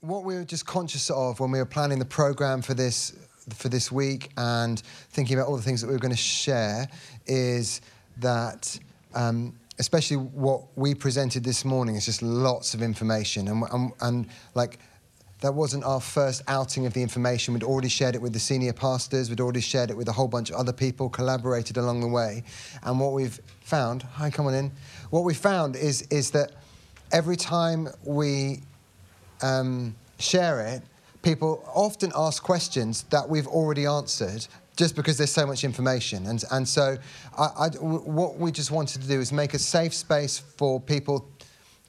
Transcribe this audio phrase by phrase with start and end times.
[0.00, 3.16] what we were just conscious of when we were planning the program for this
[3.54, 6.86] for this week and thinking about all the things that we were going to share
[7.26, 7.80] is
[8.18, 8.78] that
[9.14, 14.26] um, especially what we presented this morning is just lots of information and, and, and
[14.54, 14.78] like
[15.40, 17.54] that wasn't our first outing of the information.
[17.54, 20.28] We'd already shared it with the senior pastors, we'd already shared it with a whole
[20.28, 22.42] bunch of other people, collaborated along the way.
[22.82, 24.72] And what we've found, hi, come on in.
[25.10, 26.52] What we found is, is that
[27.12, 28.62] every time we
[29.42, 30.82] um, share it,
[31.22, 34.46] people often ask questions that we've already answered
[34.76, 36.26] just because there's so much information.
[36.26, 36.96] And, and so,
[37.36, 41.28] what we just wanted to do is make a safe space for people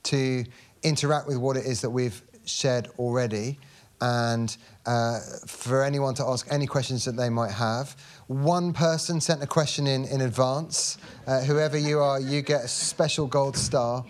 [0.04, 0.44] to
[0.82, 3.60] interact with what it is that we've shared already
[4.02, 7.96] and uh, for anyone to ask any questions that they might have.
[8.28, 10.98] One person sent a question in in advance.
[11.28, 14.06] Uh, whoever you are, you get a special gold star.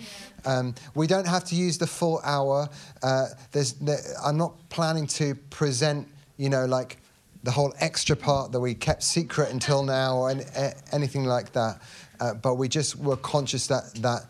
[0.46, 2.70] Um, we don't have to use the full hour.
[3.04, 6.08] Uh, there's, there, I'm not planning to present,
[6.38, 6.98] you know, like
[7.44, 10.44] the whole extra part that we kept secret until now or any,
[10.92, 11.82] anything like that.
[12.20, 14.24] Uh, but we just were conscious that that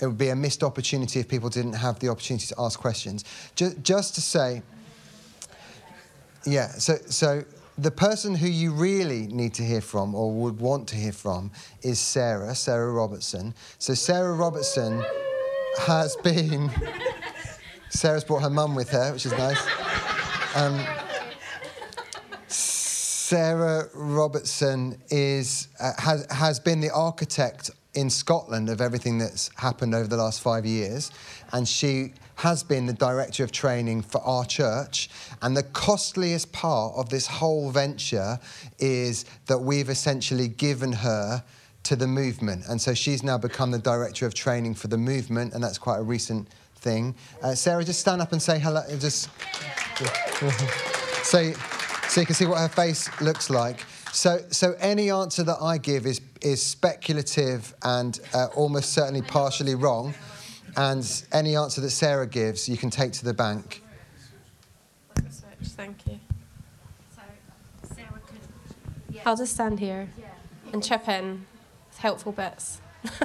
[0.00, 3.24] it would be a missed opportunity if people didn't have the opportunity to ask questions.
[3.54, 4.62] Just, just to say,
[6.44, 7.44] yeah, so, so
[7.78, 11.52] the person who you really need to hear from or would want to hear from
[11.82, 13.54] is Sarah, Sarah Robertson.
[13.78, 15.04] So Sarah Robertson
[15.80, 16.70] has been.
[17.88, 19.60] Sarah's brought her mum with her, which is nice.
[20.54, 20.84] Um,
[22.48, 29.94] Sarah Robertson is, uh, has, has been the architect in Scotland of everything that's happened
[29.94, 31.10] over the last five years.
[31.52, 35.10] And she has been the director of training for our church.
[35.42, 38.38] And the costliest part of this whole venture
[38.78, 41.42] is that we've essentially given her
[41.84, 42.64] to the movement.
[42.68, 45.98] And so she's now become the director of training for the movement, and that's quite
[45.98, 47.14] a recent thing.
[47.42, 48.82] Uh, Sarah, just stand up and say hello.
[48.98, 49.28] Just
[51.24, 51.52] so,
[52.08, 53.84] so you can see what her face looks like.
[54.12, 59.74] So, so any answer that I give is, is speculative and uh, almost certainly partially
[59.74, 60.14] wrong.
[60.76, 63.82] And any answer that Sarah gives, you can take to the bank.
[65.62, 66.18] Thank you.
[69.24, 70.08] I'll just stand here
[70.72, 71.46] and chip in
[72.02, 72.80] helpful bits.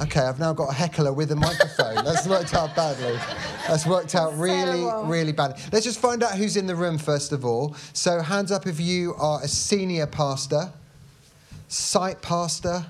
[0.00, 1.94] okay, I've now got a heckler with a microphone.
[2.04, 3.16] That's worked out badly.
[3.68, 5.62] That's worked out really, really badly.
[5.72, 7.76] Let's just find out who's in the room first of all.
[7.92, 10.72] So, hands up if you are a senior pastor,
[11.68, 12.84] site pastor.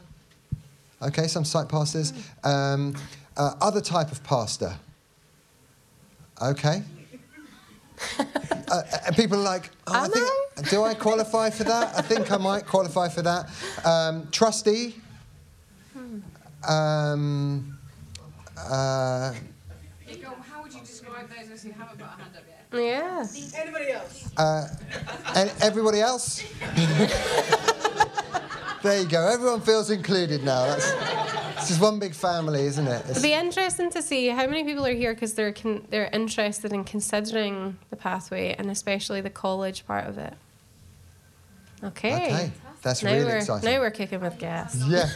[1.02, 2.14] Okay, some site pastors.
[2.42, 2.94] Um,
[3.36, 4.74] uh, other type of pastor.
[6.40, 6.82] Okay.
[8.68, 8.82] uh,
[9.14, 10.62] people are like, oh, I think, I?
[10.70, 11.96] do I qualify for that?
[11.96, 13.48] I think I might qualify for that.
[13.84, 14.96] Um, trustee.
[16.68, 17.78] Um,
[18.58, 19.32] uh,
[20.42, 22.66] how would you describe those of who haven't got a hand up yet?
[22.72, 23.26] Yeah.
[23.56, 24.30] Anybody else?
[24.36, 24.68] Uh,
[25.34, 26.42] and everybody else?
[28.82, 29.26] there you go.
[29.26, 30.66] Everyone feels included now.
[30.66, 30.92] That's,
[31.60, 33.00] this is one big family, isn't it?
[33.02, 36.10] It's It'd be interesting to see how many people are here because they're con- they're
[36.12, 40.34] interested in considering the pathway and especially the college part of it.
[41.82, 42.14] Okay.
[42.14, 43.70] Okay, that's now really exciting.
[43.70, 44.76] Now we're kicking with gas.
[44.86, 45.08] Yeah.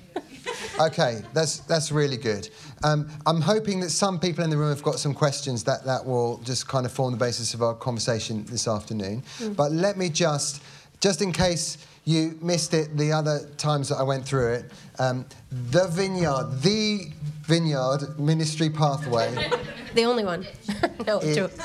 [0.80, 2.48] okay, that's that's really good.
[2.84, 6.04] Um, I'm hoping that some people in the room have got some questions that that
[6.04, 9.22] will just kind of form the basis of our conversation this afternoon.
[9.38, 9.56] Mm.
[9.56, 10.62] But let me just,
[11.00, 14.72] just in case you missed it the other times that I went through it.
[14.98, 19.50] Um, the Vineyard, the Vineyard Ministry Pathway.
[19.94, 20.46] The only one.
[21.06, 21.52] no, it, joke.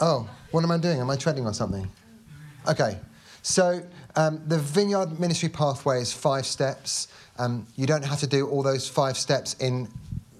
[0.00, 0.98] Oh, what am I doing?
[0.98, 1.88] Am I treading on something?
[2.66, 2.98] Okay,
[3.42, 3.82] so
[4.16, 7.06] um, the Vineyard Ministry Pathway is five steps.
[7.38, 9.88] Um, you don't have to do all those five steps in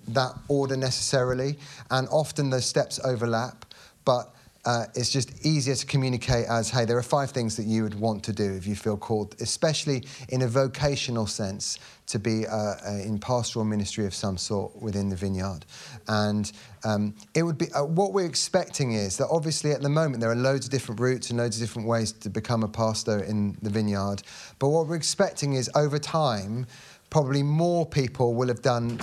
[0.09, 1.59] that order necessarily,
[1.91, 3.65] and often those steps overlap,
[4.05, 4.35] but
[4.67, 7.95] uh, it's just easier to communicate as, hey, there are five things that you would
[7.95, 12.55] want to do if you feel called, especially in a vocational sense, to be uh,
[12.55, 15.65] uh, in pastoral ministry of some sort within the vineyard.
[16.09, 16.51] And
[16.85, 20.31] um, it would be, uh, what we're expecting is that obviously at the moment there
[20.31, 23.57] are loads of different routes and loads of different ways to become a pastor in
[23.63, 24.23] the vineyard.
[24.59, 26.67] But what we're expecting is over time,
[27.11, 28.99] probably more people will have done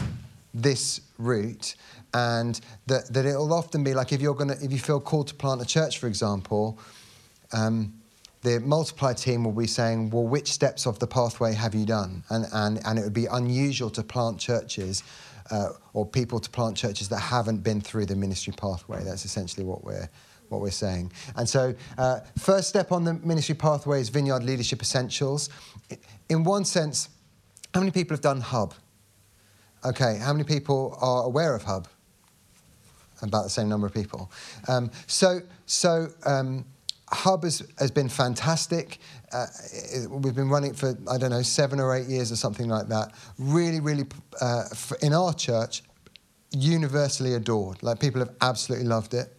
[0.54, 1.76] this route
[2.14, 5.36] and that, that it'll often be like if you're gonna if you feel called to
[5.36, 6.78] plant a church for example
[7.54, 7.94] um,
[8.42, 12.24] the multiply team will be saying well which steps of the pathway have you done
[12.30, 15.04] and and, and it would be unusual to plant churches
[15.52, 19.66] uh, or people to plant churches that haven't been through the ministry pathway that's essentially
[19.66, 20.10] what we're
[20.52, 21.12] what we're saying.
[21.36, 25.50] And so, uh, first step on the ministry pathway is Vineyard Leadership Essentials.
[26.30, 27.10] In one sense,
[27.74, 28.74] how many people have done Hub?
[29.84, 31.88] Okay, how many people are aware of Hub?
[33.22, 34.32] About the same number of people.
[34.68, 36.66] Um, so, so um,
[37.10, 39.00] Hub has, has been fantastic.
[39.34, 39.46] Uh,
[40.10, 42.88] we've been running it for, I don't know, seven or eight years or something like
[42.88, 43.14] that.
[43.38, 44.06] Really, really,
[44.40, 44.64] uh,
[45.02, 45.84] in our church,
[46.52, 47.82] universally adored.
[47.82, 49.34] Like people have absolutely loved it.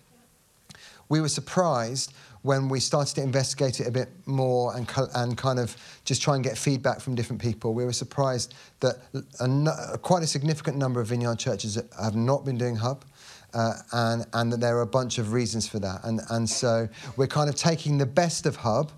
[1.08, 5.58] We were surprised when we started to investigate it a bit more and, and kind
[5.58, 8.96] of just try and get feedback from different people, we were surprised that
[9.40, 13.04] a, quite a significant number of vineyard churches have not been doing Hub.
[13.54, 16.00] Uh, and, and that there are a bunch of reasons for that.
[16.04, 18.92] And, and so we're kind of taking the best of Hub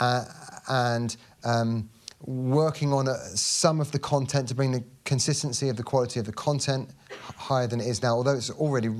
[0.00, 0.24] uh,
[0.68, 1.90] and um,
[2.24, 6.26] working on a, some of the content to bring the consistency of the quality of
[6.26, 6.88] the content
[7.36, 8.90] higher than it is now, although it's already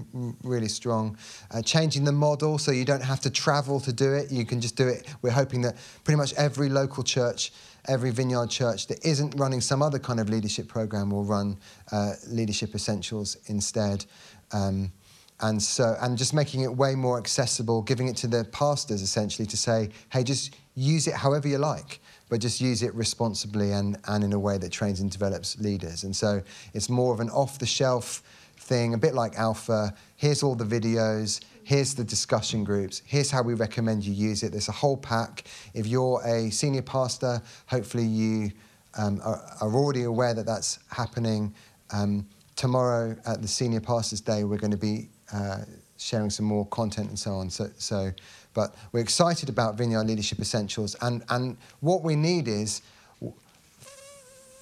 [0.42, 1.16] really strong.
[1.50, 4.60] Uh, changing the model so you don't have to travel to do it, you can
[4.60, 5.06] just do it.
[5.22, 7.52] We're hoping that pretty much every local church,
[7.88, 11.56] every vineyard church that isn't running some other kind of leadership program will run
[11.92, 14.04] uh, Leadership Essentials instead.
[14.52, 14.92] Um,
[15.40, 19.44] and so and just making it way more accessible giving it to the pastors essentially
[19.44, 22.00] to say hey just use it however you like
[22.32, 26.04] but just use it responsibly and, and in a way that trains and develops leaders.
[26.04, 26.40] And so
[26.72, 28.22] it's more of an off the shelf
[28.56, 29.92] thing, a bit like Alpha.
[30.16, 34.50] Here's all the videos, here's the discussion groups, here's how we recommend you use it.
[34.50, 35.44] There's a whole pack.
[35.74, 38.52] If you're a senior pastor, hopefully you
[38.96, 41.54] um, are, are, already aware that that's happening.
[41.92, 42.26] Um,
[42.56, 45.60] tomorrow at the Senior Pastors Day, we're going to be uh,
[45.96, 47.50] sharing some more content and so on.
[47.50, 48.12] So, so
[48.54, 50.96] but we're excited about Vineyard Leadership Essentials.
[51.00, 52.82] And, and what we need is,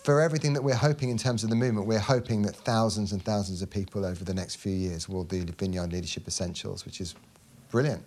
[0.04, 3.22] for everything that we're hoping in terms of the movement, we're hoping that thousands and
[3.22, 7.00] thousands of people over the next few years will do the Vineyard Leadership Essentials, which
[7.00, 7.14] is
[7.70, 8.02] brilliant.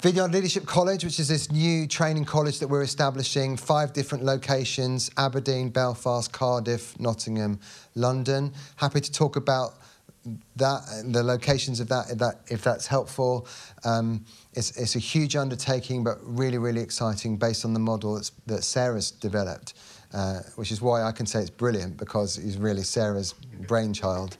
[0.00, 5.10] Vineyard Leadership College, which is this new training college that we're establishing, five different locations
[5.16, 7.58] Aberdeen, Belfast, Cardiff, Nottingham,
[7.96, 8.52] London.
[8.76, 9.74] Happy to talk about
[10.54, 13.48] that the locations of that if, that, if that's helpful.
[13.84, 14.24] Um,
[14.54, 19.10] it's, it's a huge undertaking, but really, really exciting based on the model that Sarah's
[19.10, 19.74] developed,
[20.14, 23.32] uh, which is why I can say it's brilliant because it's really Sarah's
[23.66, 24.36] brainchild,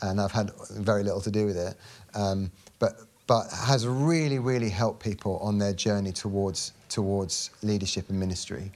[0.00, 1.76] and I've had very little to do with it.
[2.14, 2.94] Um, but
[3.26, 8.70] but has really, really helped people on their journey towards towards leadership and ministry.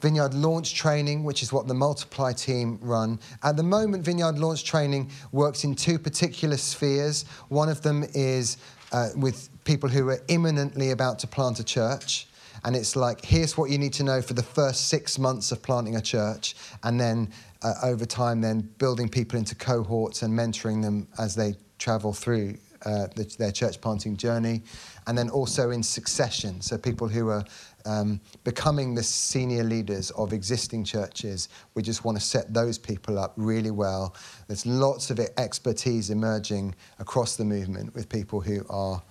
[0.00, 3.18] Vineyard Launch Training, which is what the Multiply team run.
[3.42, 7.24] At the moment, Vineyard Launch Training works in two particular spheres.
[7.48, 8.58] One of them is
[8.92, 12.28] uh, with people who are imminently about to plant a church.
[12.64, 15.62] And it's like, here's what you need to know for the first six months of
[15.62, 16.56] planting a church.
[16.82, 17.30] And then
[17.62, 22.58] uh, over time, then building people into cohorts and mentoring them as they travel through
[22.86, 24.62] uh, the, their church planting journey.
[25.06, 26.62] And then also in succession.
[26.62, 27.44] So people who are
[27.84, 31.48] um, becoming the senior leaders of existing churches.
[31.74, 34.14] We just want to set those people up really well.
[34.48, 39.02] There's lots of expertise emerging across the movement with people who are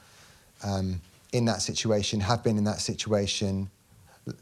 [0.63, 1.01] um,
[1.31, 3.69] in that situation, have been in that situation,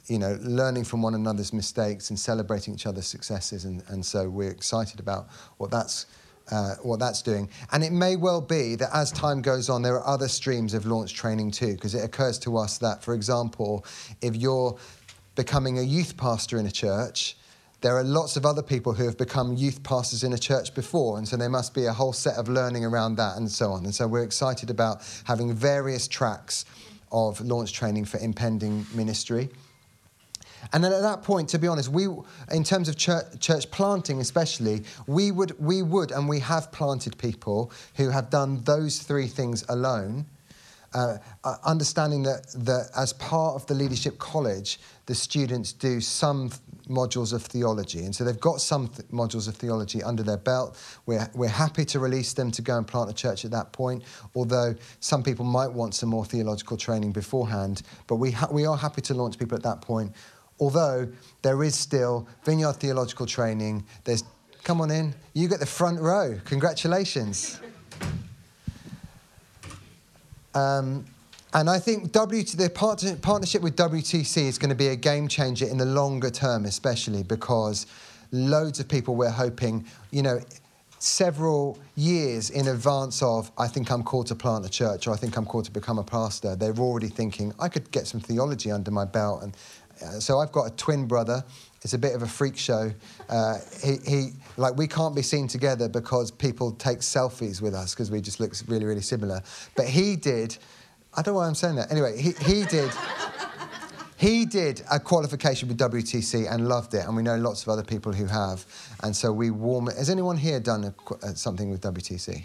[0.07, 3.65] you know, learning from one another's mistakes and celebrating each other's successes.
[3.65, 5.27] And, and so we're excited about
[5.57, 6.05] what that's
[6.51, 7.49] uh, what that's doing.
[7.71, 10.85] And it may well be that as time goes on, there are other streams of
[10.85, 13.85] launch training too, because it occurs to us that, for example,
[14.21, 14.77] if you're
[15.35, 17.37] becoming a youth pastor in a church,
[17.81, 21.17] there are lots of other people who have become youth pastors in a church before,
[21.17, 23.83] and so there must be a whole set of learning around that and so on.
[23.83, 26.63] And so we're excited about having various tracks
[27.11, 29.49] of launch training for impending ministry.
[30.71, 32.07] And then at that point, to be honest, we,
[32.51, 37.17] in terms of church, church, planting especially, we would, we would, and we have planted
[37.17, 40.25] people who have done those three things alone.
[40.93, 46.49] Uh, uh, understanding that, that as part of the leadership college, the students do some
[46.49, 48.05] th- modules of theology.
[48.05, 50.77] And so they've got some th- modules of theology under their belt.
[51.07, 54.03] We're, we're happy to release them to go and plant a church at that point,
[54.35, 57.81] although some people might want some more theological training beforehand.
[58.05, 60.13] But we, ha- we are happy to launch people at that point
[60.63, 61.05] although
[61.41, 63.83] there is still vineyard theological training.
[64.05, 64.23] There's,
[64.63, 66.39] come on in, you get the front row.
[66.45, 67.59] Congratulations.
[70.55, 71.03] Um,
[71.53, 75.27] and I think w- the part- partnership with WTC is going to be a game
[75.27, 77.85] changer in the longer term, especially because
[78.31, 80.39] loads of people we're hoping, you know,
[81.03, 85.17] several years in advance of, I think I'm called to plant a church or I
[85.17, 88.71] think I'm called to become a pastor, they're already thinking, I could get some theology
[88.71, 89.53] under my belt and
[90.19, 91.43] so I've got a twin brother.
[91.81, 92.91] It's a bit of a freak show.
[93.27, 97.93] Uh, he, he, like, we can't be seen together because people take selfies with us
[97.93, 99.41] because we just look really, really similar.
[99.75, 100.57] But he did.
[101.13, 101.91] I don't know why I'm saying that.
[101.91, 102.91] Anyway, he, he did.
[104.23, 107.83] He did a qualification with WTC and loved it, and we know lots of other
[107.83, 108.65] people who have.
[109.03, 109.89] And so we warm.
[109.89, 109.97] it.
[109.97, 112.41] Has anyone here done a, uh, something with WTC?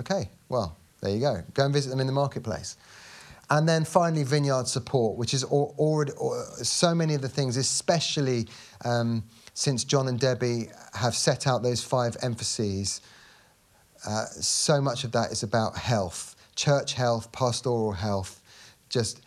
[0.00, 1.42] Okay, well, there you go.
[1.54, 2.76] Go and visit them in the marketplace.
[3.48, 6.12] And then finally, vineyard support, which is already
[6.62, 8.48] so many of the things, especially
[8.84, 9.22] um,
[9.54, 13.00] since John and Debbie have set out those five emphases.
[14.06, 18.42] Uh, so much of that is about health, church health, pastoral health,
[18.88, 19.20] just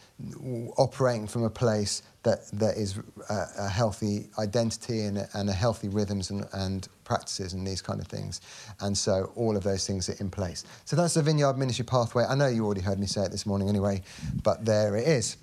[0.77, 2.99] operating from a place that, that is
[3.29, 7.81] a, a healthy identity and a, and a healthy rhythms and, and practices and these
[7.81, 8.39] kind of things.
[8.81, 10.63] And so all of those things are in place.
[10.85, 12.23] So that's the Vineyard Ministry Pathway.
[12.23, 14.03] I know you already heard me say it this morning anyway,
[14.43, 15.37] but there it is.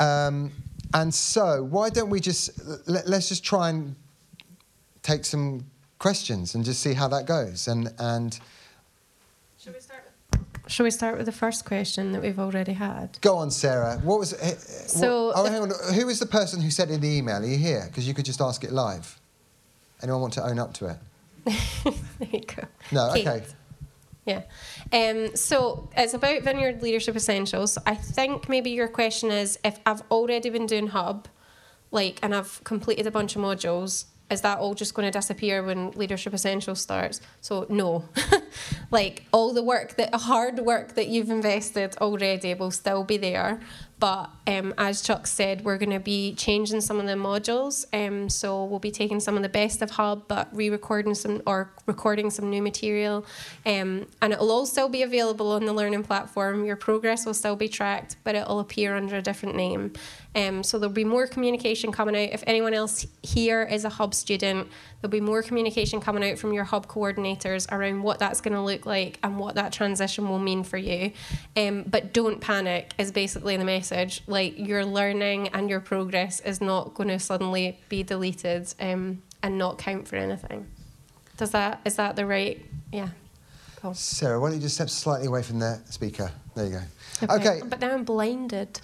[0.00, 0.52] Um,
[0.92, 2.50] and so why don't we just,
[2.88, 3.94] let, let's just try and
[5.02, 5.64] take some
[6.00, 7.68] questions and just see how that goes.
[7.68, 8.38] And, and
[9.58, 10.02] Should we start
[10.66, 13.18] Shall we start with the first question that we've already had?
[13.22, 13.98] Go on, Sarah.
[14.02, 14.34] What was?
[14.34, 15.70] Eh, so, what, oh, hang on.
[15.94, 17.42] Who was the person who said in the email?
[17.42, 17.84] Are you here?
[17.86, 19.17] Because you could just ask it live.
[20.02, 20.96] Anyone want to own up to it?
[22.18, 22.64] there you go.
[22.92, 23.26] No, Kate.
[23.26, 23.46] okay.
[24.26, 24.42] Yeah.
[24.92, 27.78] Um, so it's about Vineyard Leadership Essentials.
[27.86, 31.28] I think maybe your question is if I've already been doing Hub,
[31.90, 35.62] like, and I've completed a bunch of modules, is that all just going to disappear
[35.62, 38.06] when leadership essentials starts so no
[38.90, 43.60] like all the work that hard work that you've invested already will still be there
[44.00, 47.84] but um, as Chuck said, we're going to be changing some of the modules.
[47.92, 51.70] Um, so we'll be taking some of the best of Hub, but re-recording some or
[51.86, 53.26] recording some new material.
[53.66, 56.64] Um, and it'll all still be available on the learning platform.
[56.64, 59.92] Your progress will still be tracked, but it'll appear under a different name.
[60.34, 62.32] Um, so there'll be more communication coming out.
[62.32, 64.68] If anyone else here is a Hub student,
[65.00, 68.62] there'll be more communication coming out from your Hub coordinators around what that's going to
[68.62, 71.10] look like and what that transition will mean for you.
[71.56, 73.87] Um, but don't panic, is basically the message.
[74.26, 79.58] Like your learning and your progress is not going to suddenly be deleted um, and
[79.58, 80.66] not count for anything.
[81.36, 82.64] Does that is that the right?
[82.92, 83.08] Yeah.
[83.76, 83.94] Cool.
[83.94, 86.32] Sarah, why don't you just step slightly away from the speaker?
[86.56, 86.80] There you go.
[87.34, 87.48] Okay.
[87.48, 87.60] okay.
[87.64, 88.80] But now I'm blinded.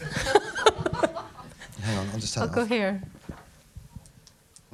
[1.82, 2.68] Hang on, I'll just turn I'll go off.
[2.68, 3.02] here.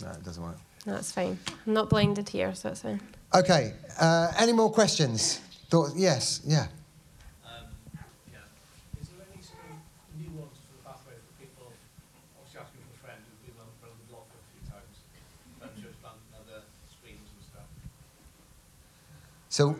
[0.02, 0.56] No, it doesn't work.
[0.84, 1.38] That's fine.
[1.66, 3.00] I'm not blinded here, so it's fine.
[3.34, 3.72] Okay.
[3.98, 5.38] Uh, any more questions?
[5.70, 5.94] Thoughts?
[5.96, 6.40] Yes.
[6.44, 6.66] Yeah.
[7.46, 7.64] Um,
[8.32, 8.40] yeah.
[9.00, 9.80] Is there any sort of
[10.20, 11.72] nuance for the pathway for people?
[12.36, 14.94] Obviously, asking for a friend who's been on the block a few times,
[15.62, 17.68] and church plant and other streams and stuff.
[19.54, 19.76] So.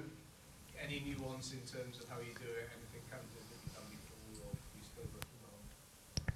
[0.80, 2.70] Any nuance in terms of how you do it?
[2.70, 5.40] Anything kind of that you've done before, or you still working
[6.28, 6.34] on?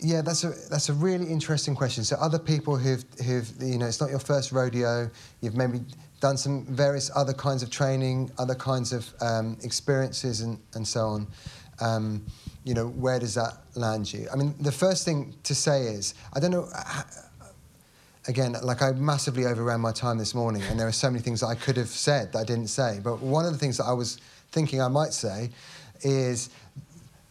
[0.00, 2.04] Yeah, that's a that's a really interesting question.
[2.04, 5.10] So other people who've who've you know it's not your first rodeo.
[5.42, 5.82] You've maybe
[6.20, 11.08] done some various other kinds of training, other kinds of um, experiences, and and so
[11.08, 11.26] on.
[11.80, 12.24] Um,
[12.64, 14.26] you know, where does that land you?
[14.32, 16.66] I mean, the first thing to say is I don't know.
[18.28, 21.40] Again, like I massively overran my time this morning, and there are so many things
[21.40, 23.00] that I could have said that I didn't say.
[23.02, 24.18] But one of the things that I was
[24.50, 25.50] thinking I might say
[26.02, 26.50] is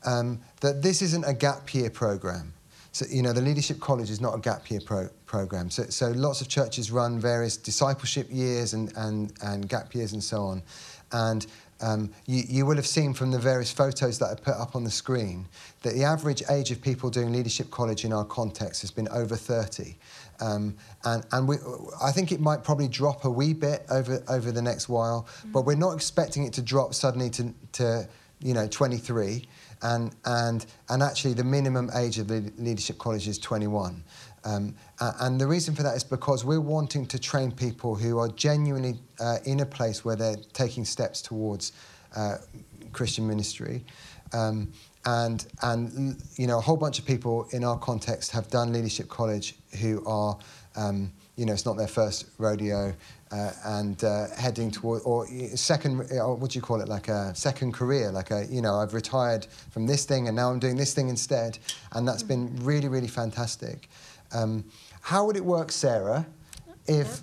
[0.06, 2.54] um, that this isn't a gap year program.
[2.92, 5.70] So, you know, the Leadership College is not a gap year pro- program.
[5.70, 10.24] So, so lots of churches run various discipleship years and, and, and gap years and
[10.24, 10.64] so on.
[11.12, 11.46] And
[11.82, 14.86] um, you, you will have seen from the various photos that I put up on
[14.86, 15.46] the screen
[15.82, 19.36] that the average age of people doing Leadership College in our context has been over
[19.36, 19.96] 30.
[20.40, 21.58] Um, and and we,
[22.04, 25.52] I think it might probably drop a wee bit over, over the next while, mm-hmm.
[25.52, 28.08] but we're not expecting it to drop suddenly to, to
[28.40, 29.48] you know, 23
[29.82, 34.04] and, and, and actually the minimum age of the leadership college is 21.
[34.44, 38.30] Um, and the reason for that is because we're wanting to train people who are
[38.30, 41.72] genuinely uh, in a place where they're taking steps towards
[42.16, 42.38] uh,
[42.94, 43.84] Christian ministry.
[44.34, 44.72] Um,
[45.06, 49.08] and, and, you know, a whole bunch of people in our context have done leadership
[49.08, 50.38] college who are,
[50.76, 52.94] um, you know, it's not their first rodeo
[53.32, 56.88] uh, and uh, heading toward or second or what do you call it?
[56.88, 60.50] Like a second career like a you know I've retired from this thing and now
[60.50, 61.58] I'm doing this thing instead.
[61.94, 63.90] And that's been really really fantastic.
[64.32, 64.64] Um,
[65.02, 66.26] how would it work Sarah
[66.88, 67.22] if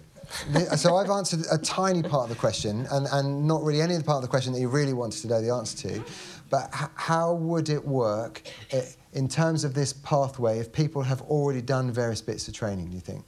[0.77, 4.01] so I've answered a tiny part of the question and, and not really any of
[4.01, 6.03] the part of the question that you really wanted to know the answer to
[6.53, 8.43] but h- how would it work
[8.73, 8.81] uh,
[9.15, 12.95] in terms of this pathway if people have already done various bits of training do
[12.95, 13.25] you think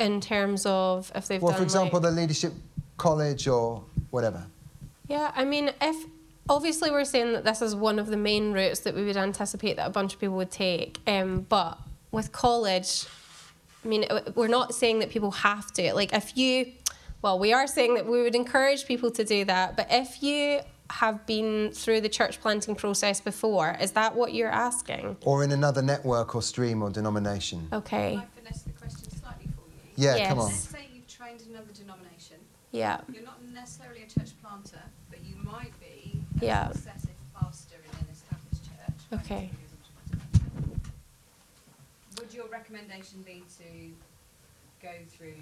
[0.00, 1.48] in terms of if they've done.
[1.48, 2.52] well, for example, like, the leadership
[2.96, 4.44] college or whatever.
[5.08, 6.06] Yeah, I mean, if
[6.48, 9.76] obviously we're saying that this is one of the main routes that we would anticipate
[9.76, 11.78] that a bunch of people would take, um, but
[12.10, 13.06] with college,
[13.84, 15.94] I mean, we're not saying that people have to.
[15.94, 16.72] Like, if you,
[17.22, 20.60] well, we are saying that we would encourage people to do that, but if you
[20.90, 25.16] have been through the church planting process before, is that what you're asking?
[25.24, 27.68] Or in another network or stream or denomination?
[27.72, 28.12] Okay.
[28.14, 29.92] Can I finesse the question slightly for you?
[29.96, 30.28] Yeah, yes.
[30.28, 30.46] come on.
[30.46, 32.36] Let's say you've trained another denomination.
[32.72, 33.00] Yeah.
[33.12, 36.72] You're not necessarily a church planter, but you might be a Yeah.
[36.72, 39.20] successive pastor in an established church.
[39.20, 39.50] Okay.
[42.18, 43.92] Would your recommendation be to
[44.82, 45.34] go through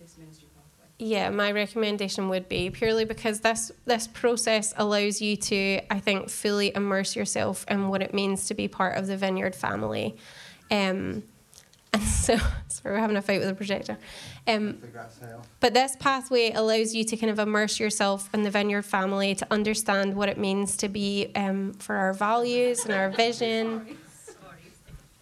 [0.00, 0.55] this ministry pathway?
[0.98, 6.30] Yeah, my recommendation would be purely because this this process allows you to, I think,
[6.30, 10.16] fully immerse yourself in what it means to be part of the Vineyard family.
[10.70, 11.22] Um,
[11.92, 12.36] and so,
[12.68, 13.98] sorry, we're having a fight with the projector.
[14.46, 14.78] Um,
[15.60, 19.46] but this pathway allows you to kind of immerse yourself in the Vineyard family to
[19.50, 23.98] understand what it means to be um, for our values and our vision.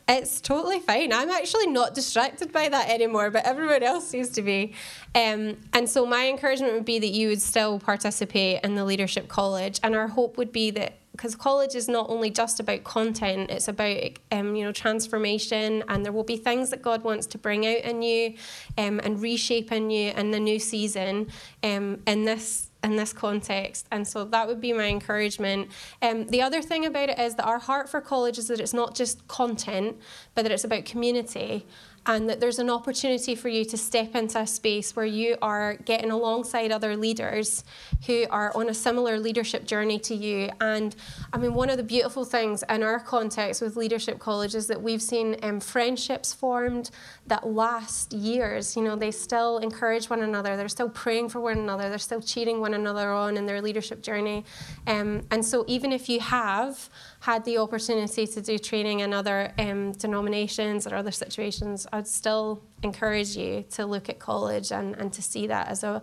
[0.07, 1.15] It's totally fine.
[1.15, 4.75] I'm actually not distracted by that anymore, but everyone else seems to be.
[5.15, 9.29] Um, and so, my encouragement would be that you would still participate in the Leadership
[9.29, 9.81] College.
[9.83, 13.69] And our hope would be that because college is not only just about content, it's
[13.69, 17.65] about um, you know transformation, and there will be things that God wants to bring
[17.65, 18.35] out in you
[18.77, 21.29] um, and reshape in you in the new season
[21.63, 23.87] um, in this in this context.
[23.91, 25.71] And so that would be my encouragement.
[26.03, 28.75] Um, the other thing about it is that our heart for college is that it's
[28.75, 29.97] not just content,
[30.35, 31.67] but that it's about community
[32.07, 35.77] and that there's an opportunity for you to step into a space where you are
[35.77, 37.65] getting alongside other leaders
[38.07, 40.51] who are on a similar leadership journey to you.
[40.61, 40.95] And
[41.33, 44.83] I mean, one of the beautiful things in our context with Leadership College is that
[44.83, 46.91] we've seen um, friendships formed
[47.27, 48.77] that last years.
[48.77, 52.21] You know, they still encourage one another, they're still praying for one another, they're still
[52.21, 54.45] cheering one another on in their leadership journey.
[54.87, 56.91] Um, and so, even if you have
[57.25, 62.63] had the opportunity to do training in other um, denominations or other situations, I'd still
[62.83, 66.03] encourage you to look at college and, and to see that as a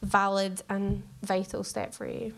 [0.00, 2.32] valid and vital step for you.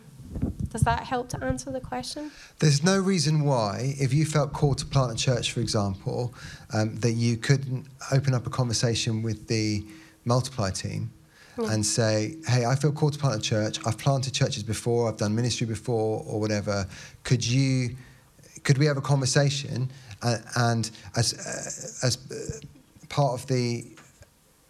[0.73, 2.33] Does that help to answer the question?
[2.59, 6.35] There's no reason why, if you felt called to plant a church, for example,
[6.75, 9.87] um, that you couldn't open up a conversation with the
[10.25, 11.13] multiply team
[11.57, 11.71] yeah.
[11.71, 13.79] and say, hey, I feel called to plant a church.
[13.87, 16.89] I've planted churches before, I've done ministry before, or whatever.
[17.23, 17.95] Could you
[18.67, 19.89] could we have a conversation
[20.23, 23.87] and, and as uh, as uh, part of the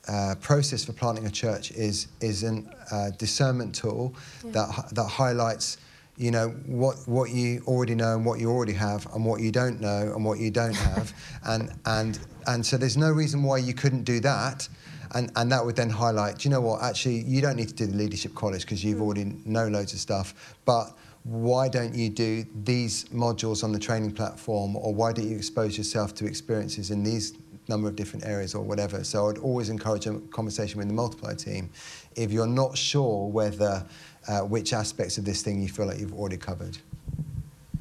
[0.07, 4.51] uh, process for planting a church is is a uh, discernment tool yeah.
[4.53, 5.79] that that highlights
[6.19, 9.51] you know what what you already know and what you already have and what you
[9.51, 11.13] don't know and what you don't have
[11.45, 14.69] and and and so there's no reason why you couldn't do that
[15.15, 17.75] and and that would then highlight do you know what actually you don't need to
[17.75, 19.07] do the leadership college because you've mm.
[19.07, 20.95] already know loads of stuff but
[21.27, 25.77] why don't you do these modules on the training platform or why don't you expose
[25.77, 27.37] yourself to experiences in these
[27.69, 29.03] number of different areas or whatever?
[29.03, 31.69] So i'd always encourage a conversation with the multiply team.
[32.15, 33.85] If you're not sure whether
[34.29, 36.79] uh, which aspects of this thing you feel like you've already covered.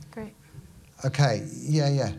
[0.09, 0.33] Great.
[1.03, 2.11] Okay yeah yeah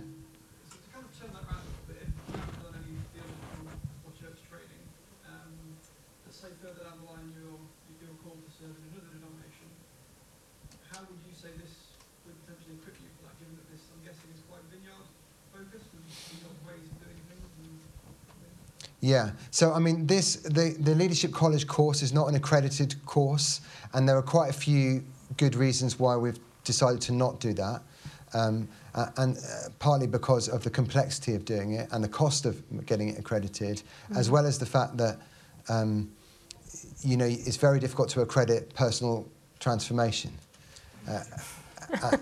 [19.01, 19.31] Yeah.
[19.51, 23.61] So, I mean, this the, the Leadership College course is not an accredited course,
[23.93, 25.05] and there are quite a few
[25.37, 27.83] good reasons why we've decided to not do that.
[28.35, 32.45] Um, uh, and uh, partly because of the complexity of doing it and the cost
[32.47, 34.17] of getting it accredited, mm-hmm.
[34.17, 35.19] as well as the fact that,
[35.69, 36.11] um,
[37.03, 39.27] you know, it's very difficult to accredit personal
[39.61, 40.33] transformation.
[41.09, 41.23] Uh,
[42.03, 42.17] uh,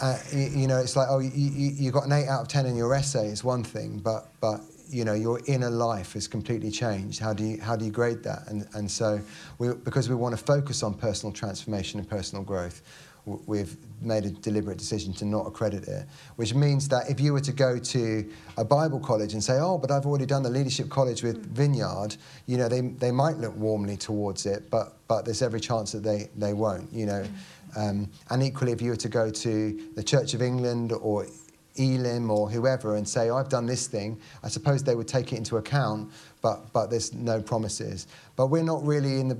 [0.00, 2.48] uh you, you, know, it's like, oh, you, you, you got an 8 out of
[2.48, 4.60] 10 in your essay is one thing, but, but
[4.94, 7.18] you know your inner life is completely changed.
[7.20, 8.48] How do you how do you grade that?
[8.48, 9.20] And and so
[9.58, 12.82] we, because we want to focus on personal transformation and personal growth
[13.26, 17.40] we've made a deliberate decision to not accredit it, which means that if you were
[17.40, 20.90] to go to a Bible college and say, oh, but I've already done the leadership
[20.90, 25.40] college with Vineyard, you know, they, they might look warmly towards it, but, but there's
[25.40, 27.24] every chance that they, they won't, you know.
[27.76, 31.26] Um, and equally, if you were to go to the Church of England or
[31.76, 35.36] Elim or whoever and say, I've done this thing, I suppose they would take it
[35.36, 38.06] into account, but, but there's no promises.
[38.36, 39.38] But we're not really in the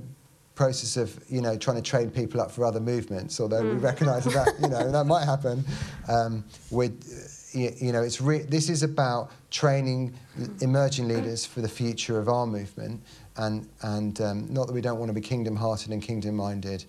[0.55, 3.75] process of, you know, trying to train people up for other movements, although mm.
[3.75, 5.63] we recognise that, you know, that might happen.
[6.07, 10.13] Um, with, you know, it's re- this is about training
[10.61, 13.01] emerging leaders for the future of our movement,
[13.37, 16.85] and, and um, not that we don't want to be kingdom-hearted and kingdom-minded,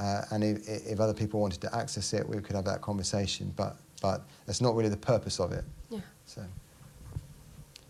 [0.00, 3.54] uh, and if, if other people wanted to access it, we could have that conversation,
[3.56, 5.64] but but that's not really the purpose of it.
[5.90, 6.00] Yeah.
[6.26, 6.44] So.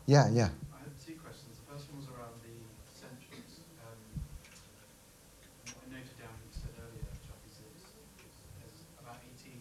[0.07, 0.49] Yeah, yeah.
[0.73, 1.61] I had two questions.
[1.61, 2.57] The first one was around the
[2.88, 3.61] essentials.
[3.85, 4.01] Um,
[5.68, 9.53] I noted down you said earlier, Chuck, is there's about 18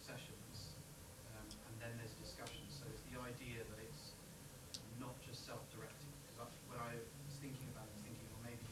[0.00, 0.72] sessions,
[1.36, 2.64] um, and then there's discussion.
[2.72, 4.16] So it's the idea that it's
[4.96, 6.08] not just self-directed.
[6.32, 8.64] Because when I was thinking about it, I was thinking, well, maybe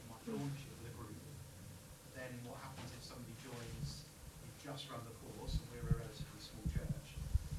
[4.79, 7.11] us run the course, and we're a relatively small church,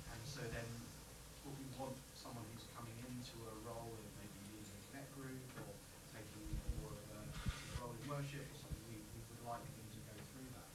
[0.08, 0.64] and so then
[1.44, 5.36] what we want someone who's coming into a role of maybe leading a connect group
[5.60, 5.68] or
[6.16, 6.40] taking
[6.80, 7.22] more of a
[7.76, 10.70] role in worship or something, we, we would like them to go through that.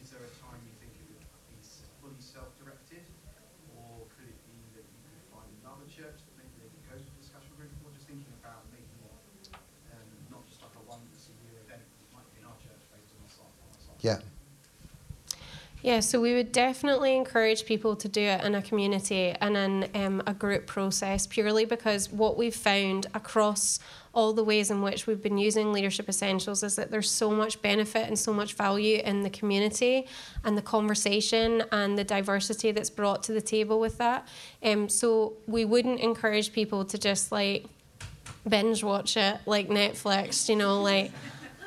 [0.00, 1.60] Is there a time you think it would be
[2.00, 3.04] fully self-directed,
[3.76, 6.98] or could it be that you could find another church that maybe they could go
[6.98, 9.14] to a discussion group, or just thinking about making it
[9.94, 12.82] um, not just like a once a year event, it might be in our church
[12.90, 13.54] based on our.
[14.02, 14.18] Yeah.
[15.82, 19.90] Yeah, so we would definitely encourage people to do it in a community and in
[19.94, 23.80] um, a group process purely because what we've found across
[24.14, 27.60] all the ways in which we've been using Leadership Essentials is that there's so much
[27.62, 30.06] benefit and so much value in the community
[30.44, 34.28] and the conversation and the diversity that's brought to the table with that.
[34.62, 37.66] Um, so we wouldn't encourage people to just like
[38.48, 41.10] binge watch it like Netflix, you know, like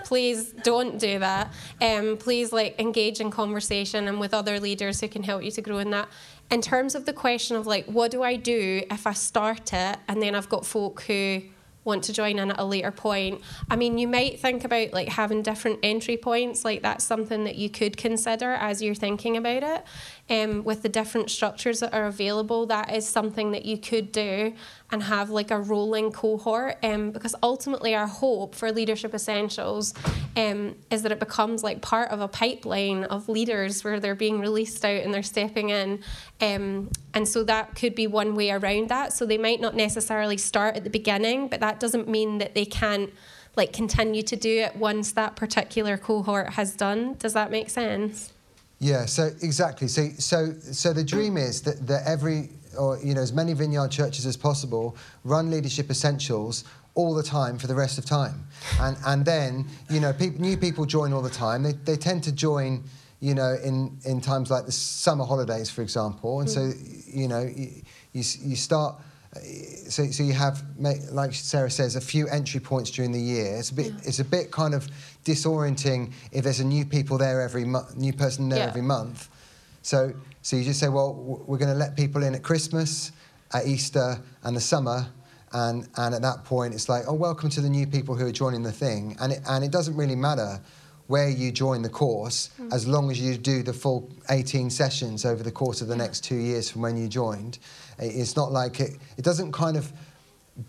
[0.05, 1.51] please don't do that.
[1.81, 5.61] Um, please like engage in conversation and with other leaders who can help you to
[5.61, 6.07] grow in that.
[6.51, 9.97] In terms of the question of like, what do I do if I start it
[10.07, 11.41] and then I've got folk who
[11.85, 13.41] want to join in at a later point.
[13.69, 17.55] I mean, you might think about like having different entry points, like that's something that
[17.55, 19.83] you could consider as you're thinking about it.
[20.27, 24.53] Um, with the different structures that are available, that is something that you could do
[24.91, 26.77] and have like a rolling cohort.
[26.83, 29.93] Um, because ultimately, our hope for Leadership Essentials
[30.35, 34.39] um, is that it becomes like part of a pipeline of leaders where they're being
[34.39, 36.03] released out and they're stepping in.
[36.41, 39.13] Um, and so that could be one way around that.
[39.13, 42.65] So they might not necessarily start at the beginning, but that doesn't mean that they
[42.65, 43.13] can't
[43.55, 47.13] like continue to do it once that particular cohort has done.
[47.19, 48.33] Does that make sense?
[48.79, 49.87] Yeah, so exactly.
[49.87, 53.89] So so so the dream is that, that every or you know as many vineyard
[53.89, 58.45] churches as possible run leadership essentials all the time for the rest of time.
[58.79, 61.63] And and then, you know, people, new people join all the time.
[61.63, 62.83] They they tend to join
[63.21, 66.41] you know, in, in times like the summer holidays, for example.
[66.41, 67.19] And so, hmm.
[67.19, 67.81] you know, you,
[68.13, 68.95] you, you start
[69.89, 73.57] so, so you have, like Sarah says, a few entry points during the year.
[73.57, 73.99] It's a bit, yeah.
[74.03, 74.87] it's a bit kind of
[75.23, 78.67] disorienting if there's a new people there every mo- new person there yeah.
[78.67, 79.29] every month.
[79.81, 81.13] So, so you just say, well,
[81.47, 83.11] we're going to let people in at Christmas,
[83.53, 85.07] at Easter, and the summer,
[85.53, 88.31] and and at that point, it's like, oh, welcome to the new people who are
[88.31, 90.59] joining the thing, and it, and it doesn't really matter
[91.07, 92.73] where you join the course mm.
[92.73, 96.03] as long as you do the full 18 sessions over the course of the yeah.
[96.03, 97.59] next two years from when you joined.
[97.99, 99.91] It's not like it, it doesn't kind of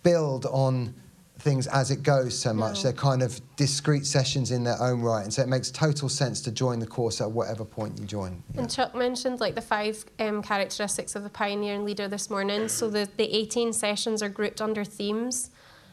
[0.02, 0.94] build on
[1.38, 2.76] things as it goes so much.
[2.76, 2.82] No.
[2.84, 5.22] They're kind of discrete sessions in their own right.
[5.22, 8.42] And so it makes total sense to join the course at whatever point you join.
[8.54, 8.62] Yeah.
[8.62, 12.68] And Chuck mentioned like the five um, characteristics of a pioneer and leader this morning.
[12.68, 15.50] So the, the 18 sessions are grouped under themes.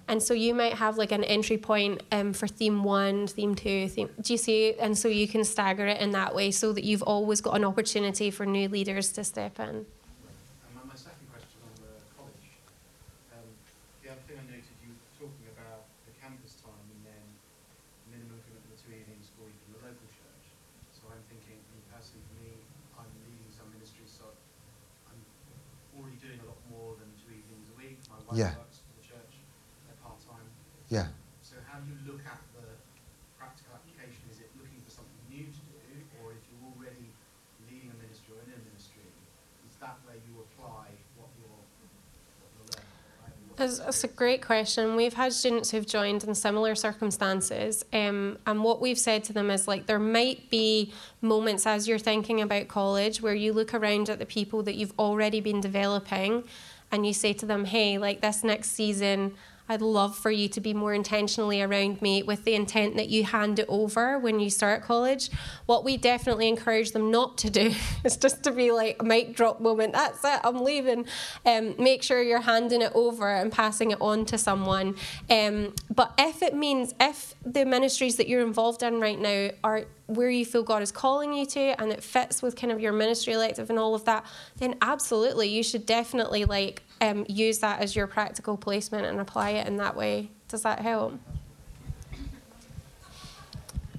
[0.08, 3.88] And so you might have like an entry point um, for theme one, theme two,
[3.88, 4.74] theme, do you see?
[4.74, 7.64] And so you can stagger it in that way so that you've always got an
[7.64, 9.86] opportunity for new leaders to step in.
[28.34, 28.52] Yeah.
[30.90, 31.08] Yeah.
[31.42, 32.70] So how do you look at the
[33.40, 34.22] practical application?
[34.32, 37.10] Is it looking for something new to do, or if you're already
[37.70, 39.10] leading a ministry or in a ministry,
[39.66, 43.54] is that where you apply what you're, what you're learning?
[43.56, 44.96] That's, that's a great question.
[44.96, 49.50] We've had students who've joined in similar circumstances, um, and what we've said to them
[49.50, 54.10] is like there might be moments as you're thinking about college where you look around
[54.10, 56.44] at the people that you've already been developing
[56.94, 59.34] and you say to them, hey, like this next season,
[59.68, 63.24] I'd love for you to be more intentionally around me with the intent that you
[63.24, 65.32] hand it over when you start college.
[65.66, 69.36] What we definitely encourage them not to do is just to be like a mic
[69.36, 69.94] drop moment.
[69.94, 71.08] That's it, I'm leaving.
[71.46, 74.96] Um, make sure you're handing it over and passing it on to someone.
[75.30, 79.86] Um, but if it means, if the ministries that you're involved in right now are
[80.08, 82.92] where you feel God is calling you to and it fits with kind of your
[82.92, 84.26] ministry elective and all of that,
[84.58, 89.52] then absolutely you should definitely like um, use that as your practical placement and apply
[89.52, 90.30] it in that way.
[90.50, 91.18] Does that help?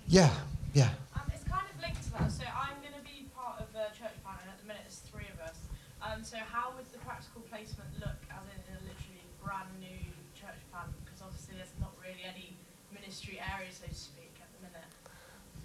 [0.07, 0.31] Yeah,
[0.75, 0.91] yeah.
[1.17, 2.31] Um, it's kind of linked to that.
[2.31, 5.03] So I'm going to be part of a church plan, and at the minute there's
[5.09, 5.59] three of us.
[6.05, 10.05] Um, so how would the practical placement look as in a literally brand new
[10.37, 10.87] church plan?
[11.03, 12.53] Because obviously there's not really any
[12.93, 14.24] ministry area, so to speak, at the minute.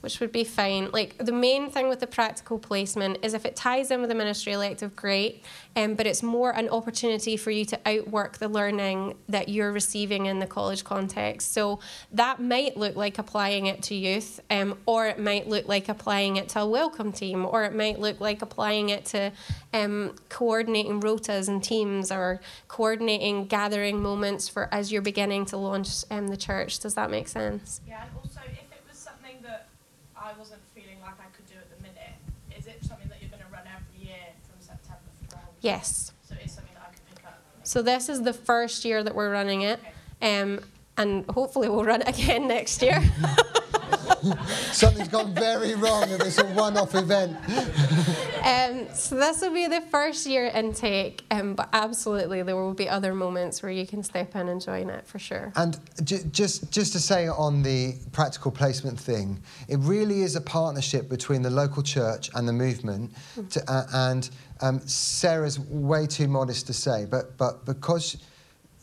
[0.10, 0.90] Which would be fine.
[0.92, 4.16] Like the main thing with the practical placement is if it ties in with the
[4.16, 5.44] ministry elective, great.
[5.76, 10.26] Um, but it's more an opportunity for you to outwork the learning that you're receiving
[10.26, 11.54] in the college context.
[11.54, 11.80] So
[12.12, 16.38] that might look like applying it to youth, um, or it might look like applying
[16.38, 19.32] it to a welcome team, or it might look like applying it to
[19.74, 26.04] um, coordinating rotas and teams, or coordinating gathering moments for as you're beginning to launch
[26.10, 26.80] um, the church.
[26.80, 27.80] Does that make sense?
[27.88, 29.68] Yeah, and also if it was something that
[30.18, 32.14] I wasn't feeling like I could do at the minute,
[32.58, 35.46] is it something that you're going to run every year from September for the whole
[35.48, 35.49] year?
[35.62, 36.12] Yes.
[36.28, 37.40] So it's something that I could pick up.
[37.64, 39.80] So this is the first year that we're running it,
[40.22, 40.60] um,
[40.98, 43.02] and hopefully we'll run it again next year.
[44.72, 47.38] Something's gone very wrong if it's a one-off event.
[48.44, 52.90] um, so this will be the first year intake, um, but absolutely there will be
[52.90, 55.54] other moments where you can step in and join it for sure.
[55.56, 60.42] And j- just just to say on the practical placement thing, it really is a
[60.42, 63.12] partnership between the local church and the movement.
[63.52, 64.30] To, uh, and
[64.62, 68.18] um, Sarah's way too modest to say, but but because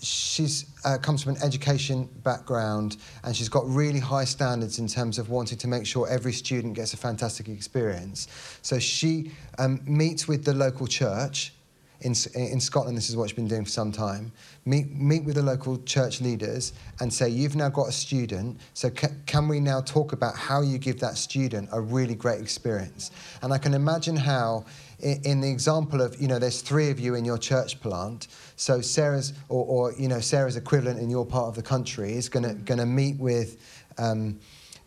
[0.01, 5.19] she's uh, comes from an education background and she's got really high standards in terms
[5.19, 8.29] of wanting to make sure every student gets a fantastic experience.
[8.63, 11.53] So she um, meets with the local church
[12.01, 14.31] in, in Scotland, this is what she's been doing for some time.
[14.67, 18.91] Meet, meet with the local church leaders and say, You've now got a student, so
[18.91, 23.11] ca- can we now talk about how you give that student a really great experience?
[23.43, 24.67] And I can imagine how,
[25.01, 28.29] in, in the example of, you know, there's three of you in your church plant,
[28.57, 32.29] so Sarah's, or, or you know, Sarah's equivalent in your part of the country is
[32.29, 33.59] going to going to meet with.
[33.99, 34.39] Um,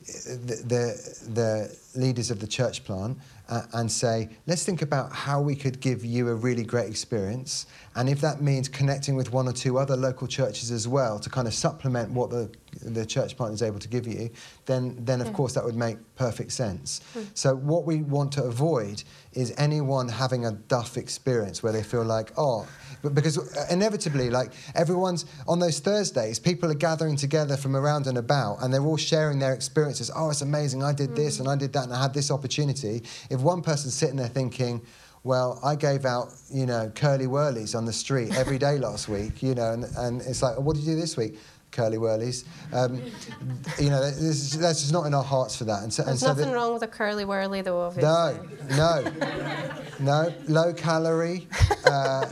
[0.06, 3.18] the, the, the leaders of the church plant
[3.50, 7.68] uh, and say, let's think about how we could give you a really great experience.
[8.00, 11.30] And if that means connecting with one or two other local churches as well to
[11.30, 12.50] kind of supplement what the,
[12.82, 14.30] the church partner is able to give you,
[14.68, 15.34] then, then of Yeah.
[15.34, 17.02] course that would make perfect sense.
[17.14, 17.24] Hmm.
[17.34, 22.06] So, what we want to avoid is anyone having a duff experience where they feel
[22.06, 22.66] like, oh,
[23.02, 28.08] but because uh, inevitably, like everyone's on those Thursdays, people are gathering together from around
[28.08, 30.10] and about, and they're all sharing their experiences.
[30.16, 30.84] Oh, it's amazing!
[30.84, 31.42] I did this hmm.
[31.42, 33.04] and I did that, and I had this opportunity.
[33.30, 34.86] If one person's sitting there thinking,
[35.30, 39.44] well, I gave out, you know, curly whirlies on the street every day last week,
[39.44, 41.38] you know, and, and it's like, what did you do this week?
[41.70, 42.46] Curly whirlies.
[42.74, 43.00] Um,
[43.80, 45.84] you know, this is, that's just not in our hearts for that.
[45.84, 48.10] And so, and There's so nothing that- wrong with a curly whirly though, obviously.
[48.76, 49.06] no,
[50.00, 51.48] no, no, low calorie.
[51.86, 52.26] Uh,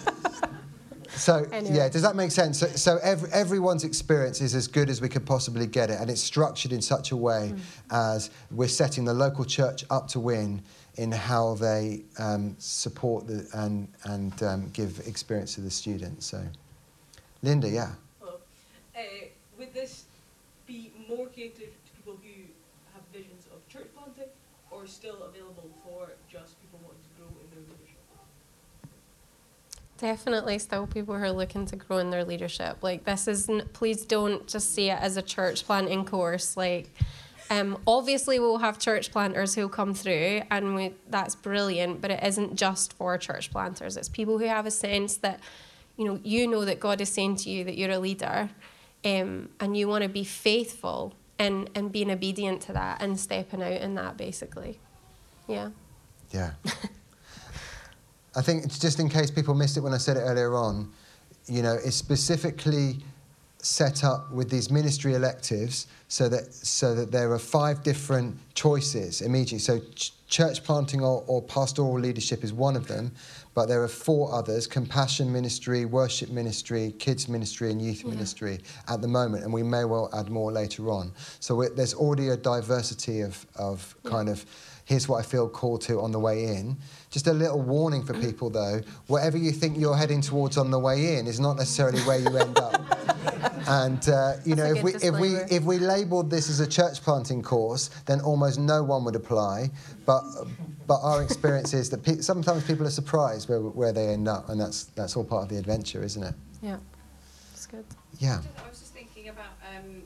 [1.11, 1.75] so Anyway.
[1.75, 2.57] yeah, does that make sense?
[2.57, 6.09] So, so every, everyone's experience is as good as we could possibly get it, and
[6.09, 7.53] it's structured in such a way
[7.91, 10.63] as we're setting the local church up to win
[10.97, 16.25] in how they um, support the, and and um, give experience to the students.
[16.25, 16.41] So,
[17.43, 17.91] Linda, yeah.
[18.19, 18.39] Hello.
[18.95, 18.99] Uh,
[19.57, 20.05] would this
[20.65, 22.43] be more catered to people who
[22.93, 24.31] have visions of church planting,
[24.71, 27.93] or still available for just people wanting to grow in their leadership?
[29.99, 32.77] Definitely, still people who are looking to grow in their leadership.
[32.81, 36.55] Like this is, n- please don't just see it as a church planting course.
[36.55, 36.89] Like,
[37.49, 42.01] um, obviously we'll have church planters who'll come through, and we, that's brilliant.
[42.01, 43.97] But it isn't just for church planters.
[43.97, 45.39] It's people who have a sense that,
[45.95, 48.49] you know, you know that God is saying to you that you're a leader,
[49.05, 53.61] um, and you want to be faithful and and being obedient to that and stepping
[53.61, 54.79] out in that basically.
[55.47, 55.69] Yeah.
[56.31, 56.51] Yeah.
[58.35, 60.91] I think it's just in case people missed it when I said it earlier on,
[61.47, 62.97] you know, it's specifically
[63.67, 69.21] set up with these ministry electives so that so that there are five different choices
[69.21, 69.59] immediately.
[69.59, 73.11] So ch- church planting or, or pastoral leadership is one of them,
[73.53, 79.01] but there are four others: compassion ministry, worship ministry, kids ministry, and youth ministry at
[79.01, 81.11] the moment, and we may well add more later on.
[81.41, 84.45] So there's already a diversity of of kind of
[84.85, 86.77] here's what I feel called to on the way in.
[87.09, 90.79] Just a little warning for people though, whatever you think you're heading towards on the
[90.79, 92.81] way in is not necessarily where you end up.
[93.67, 97.01] And uh, you know, if we if we if we labelled this as a church
[97.01, 99.69] planting course, then almost no one would apply.
[100.05, 100.23] But
[100.87, 104.49] but our experience is that pe- sometimes people are surprised where where they end up,
[104.49, 106.33] and that's that's all part of the adventure, isn't it?
[106.61, 106.77] Yeah.
[107.53, 107.85] It's good.
[108.19, 108.39] Yeah.
[108.63, 110.03] I was just thinking about um,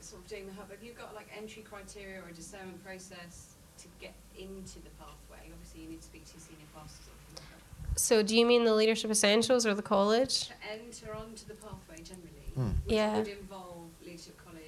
[0.00, 0.70] sort of doing the hub.
[0.70, 5.50] Have you got like entry criteria or a discernment process to get into the pathway?
[5.52, 7.06] Obviously, you need to speak to your senior pastors.
[7.06, 8.00] or something like that.
[8.00, 10.48] So, do you mean the leadership essentials or the college?
[10.48, 11.85] To enter onto the pathway
[12.56, 12.78] generally, Hmm.
[12.86, 13.18] which Yeah.
[13.18, 14.60] would involve leadership college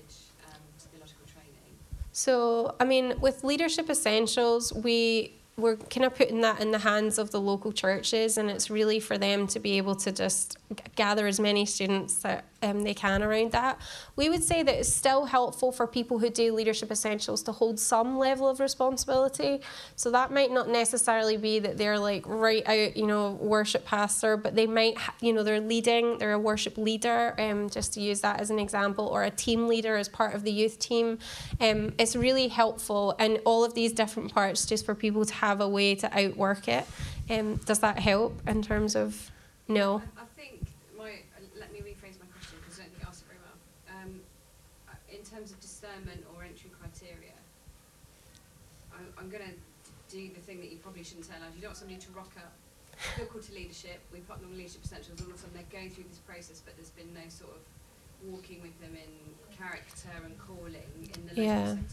[0.47, 1.79] and theological training.
[2.13, 7.19] So, I mean, with leadership essentials, we we're kind of putting that in the hands
[7.19, 10.58] of the local churches, and it's really for them to be able to just g-
[10.97, 13.79] gather as many students that um, they can around that.
[14.17, 17.79] We would say that it's still helpful for people who do leadership essentials to hold
[17.79, 19.61] some level of responsibility.
[19.97, 24.37] So that might not necessarily be that they're like right out, you know, worship pastor,
[24.37, 28.21] but they might, you know, they're leading, they're a worship leader, um, just to use
[28.21, 31.19] that as an example, or a team leader as part of the youth team.
[31.61, 35.61] Um, it's really helpful, in all of these different parts just for people to have
[35.61, 36.87] a way to outwork it.
[37.31, 39.31] Um, does that help in terms of
[39.69, 40.03] no?
[40.17, 40.61] I I think
[40.97, 43.41] my uh, let me rephrase my question because I don't think I asked it very
[43.45, 43.59] well.
[43.93, 44.21] Um,
[44.89, 47.37] uh, in terms of discernment or entry criteria,
[49.19, 49.57] I'm, going to
[50.09, 51.51] do the thing that you probably shouldn't tell us.
[51.55, 52.55] You don't want somebody to rock up,
[53.31, 54.01] called to leadership.
[54.13, 55.21] We put them on leadership essentials.
[55.21, 57.53] and All of a sudden they're going through this process, but there's been no sort
[57.53, 57.63] of
[58.25, 59.11] walking with them in
[59.59, 60.75] character and calling
[61.15, 61.67] in the Yeah.
[61.67, 61.85] setting.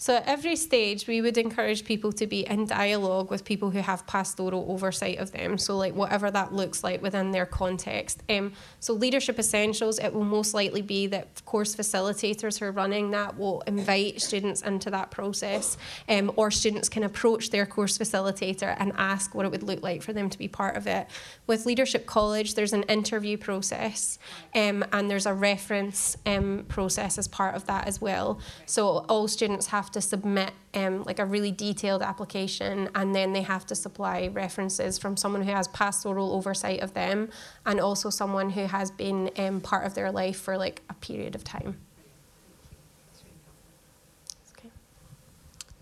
[0.00, 3.80] So at every stage, we would encourage people to be in dialogue with people who
[3.80, 5.58] have pastoral oversight of them.
[5.58, 8.22] So like whatever that looks like within their context.
[8.28, 13.10] Um, so leadership essentials, it will most likely be that course facilitators who are running
[13.10, 15.76] that will invite students into that process,
[16.08, 20.02] um, or students can approach their course facilitator and ask what it would look like
[20.02, 21.08] for them to be part of it.
[21.48, 24.18] With Leadership College, there's an interview process,
[24.54, 26.64] um, and there's a reference um,
[27.08, 28.38] process as part of that as well.
[28.66, 33.42] So all students have to submit um, like a really detailed application, and then they
[33.42, 37.30] have to supply references from someone who has pastoral oversight of them,
[37.64, 41.34] and also someone who has been um, part of their life for like a period
[41.34, 41.76] of time.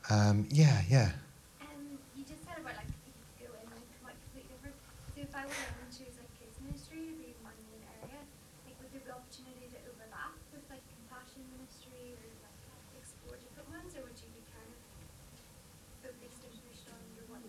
[0.09, 1.11] Um, yeah, yeah.
[1.59, 4.79] Um, you just said about like you could go in and come out completely different.
[5.11, 8.23] So if I went in and choose like kids ministry to be my main area,
[8.71, 12.55] like would there be opportunity to overlap with like compassion ministry or like
[13.03, 14.79] explore different ones, or would you be kind of
[16.07, 17.43] focused and pushed on your one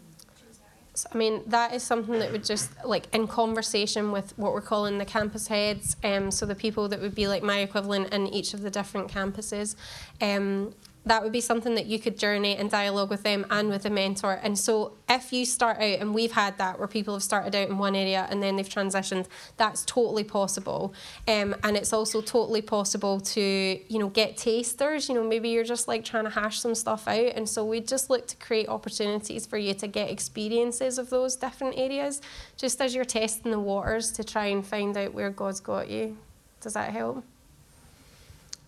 [1.11, 4.97] I mean, that is something that would just like in conversation with what we're calling
[4.97, 5.95] the campus heads.
[6.03, 9.11] Um, so the people that would be like my equivalent in each of the different
[9.11, 9.75] campuses.
[10.21, 10.73] Um,
[11.07, 13.89] that would be something that you could journey and dialogue with them and with a
[13.89, 14.39] mentor.
[14.41, 17.69] And so, if you start out, and we've had that where people have started out
[17.69, 20.93] in one area and then they've transitioned, that's totally possible.
[21.27, 25.09] Um, and it's also totally possible to, you know, get tasters.
[25.09, 27.33] You know, maybe you're just like trying to hash some stuff out.
[27.35, 31.35] And so, we just look to create opportunities for you to get experiences of those
[31.35, 32.21] different areas,
[32.57, 36.17] just as you're testing the waters to try and find out where God's got you.
[36.61, 37.23] Does that help?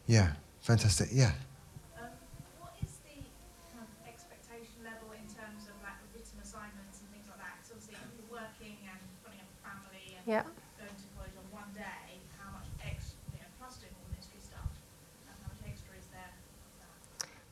[0.07, 1.09] Yeah, fantastic.
[1.11, 1.33] Yeah.
[1.97, 2.09] Um,
[2.57, 3.21] what is the
[3.69, 7.61] kind of expectation level in terms of like written assignments and things like that?
[7.61, 10.43] Because obviously if you're working and putting up a family and Yeah.
[10.77, 14.21] going to college on one day, how much extra, you know, plus doing all the
[14.45, 14.69] stuff,
[15.25, 16.29] how much extra is there?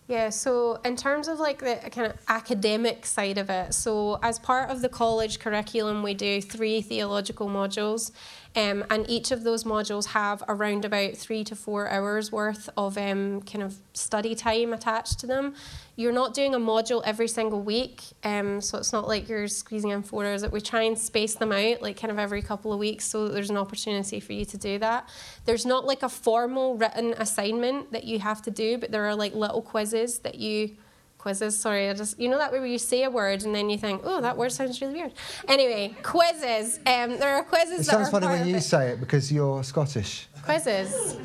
[0.07, 4.37] Yeah, so in terms of like the kind of academic side of it, so as
[4.37, 8.11] part of the college curriculum, we do three theological modules,
[8.57, 12.97] um, and each of those modules have around about three to four hours worth of
[12.97, 15.53] um, kind of study time attached to them.
[15.95, 19.91] You're not doing a module every single week, um, so it's not like you're squeezing
[19.91, 20.43] in four hours.
[20.49, 23.33] We try and space them out, like kind of every couple of weeks, so that
[23.35, 25.07] there's an opportunity for you to do that.
[25.45, 29.15] There's not like a formal written assignment that you have to do, but there are
[29.15, 30.77] like little quizzes that you
[31.17, 31.57] quizzes.
[31.57, 33.77] Sorry, I just you know that way where you say a word and then you
[33.77, 35.13] think, oh, that word sounds really weird.
[35.47, 36.77] Anyway, quizzes.
[36.85, 37.73] Um, there are quizzes.
[37.73, 38.61] It that sounds are funny when you it.
[38.61, 40.27] say it because you're Scottish.
[40.43, 41.17] quizzes.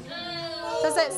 [0.83, 1.12] Does it?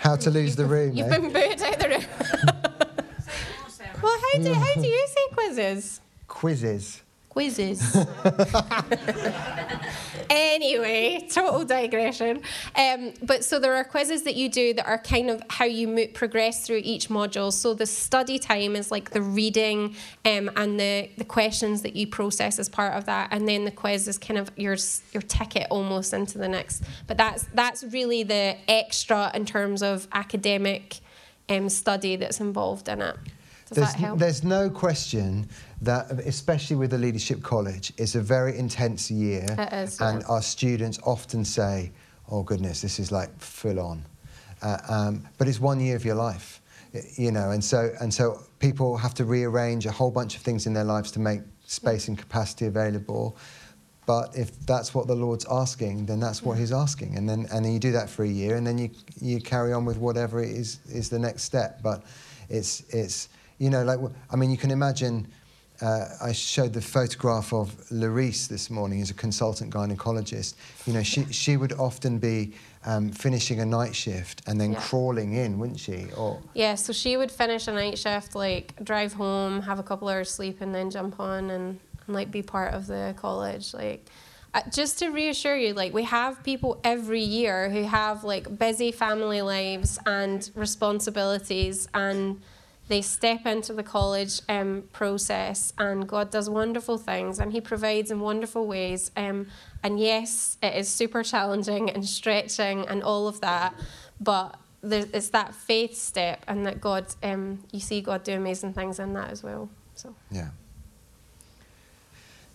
[0.00, 1.18] How to lose the room, You've eh?
[1.18, 2.04] been booted out the room.
[4.02, 6.00] well, how do how do you say quizzes?
[6.28, 7.02] Quizzes.
[7.38, 7.94] Quizzes.
[10.28, 12.42] anyway, total digression.
[12.74, 15.86] Um, but so there are quizzes that you do that are kind of how you
[15.86, 17.52] mo- progress through each module.
[17.52, 22.08] So the study time is like the reading um, and the, the questions that you
[22.08, 24.76] process as part of that, and then the quiz is kind of your
[25.12, 26.82] your ticket almost into the next.
[27.06, 30.98] But that's that's really the extra in terms of academic
[31.48, 33.16] um, study that's involved in it.
[33.68, 34.18] Does There's, that help?
[34.18, 35.48] there's no question
[35.82, 39.44] that, especially with the Leadership College, it's a very intense year.
[39.72, 41.92] Is, And our students often say,
[42.30, 44.04] oh, goodness, this is like full on.
[44.62, 46.62] Uh, um, but it's one year of your life,
[47.16, 50.66] you know, and so, and so people have to rearrange a whole bunch of things
[50.66, 53.36] in their lives to make space and capacity available.
[54.06, 57.62] But if that's what the Lord's asking, then that's what He's asking, and then and
[57.62, 58.88] then you do that for a year, and then you
[59.20, 61.82] you carry on with whatever is is the next step.
[61.82, 62.04] But
[62.48, 63.28] it's it's
[63.58, 63.98] you know like
[64.30, 65.28] I mean you can imagine.
[65.80, 70.54] Uh, I showed the photograph of Larice this morning, who's a consultant gynecologist.
[70.86, 72.54] You know, she she would often be
[72.84, 74.80] um, finishing a night shift and then Yeah.
[74.80, 76.08] crawling in, wouldn't she?
[76.16, 80.08] Or Yeah, so she would finish a night shift, like drive home, have a couple
[80.08, 81.78] hours sleep, and then jump on and
[82.08, 83.72] and like be part of the college.
[83.72, 84.04] Like,
[84.54, 88.90] uh, just to reassure you, like we have people every year who have like busy
[88.90, 92.40] family lives and responsibilities and
[92.88, 98.10] they step into the college um, process and God does wonderful things and He provides
[98.10, 99.10] in wonderful ways.
[99.16, 99.46] Um,
[99.82, 103.74] and yes, it is super challenging and stretching and all of that,
[104.20, 108.98] but it's that faith step and that God, um, you see God do amazing things
[108.98, 109.68] in that as well.
[109.94, 110.48] So Yeah.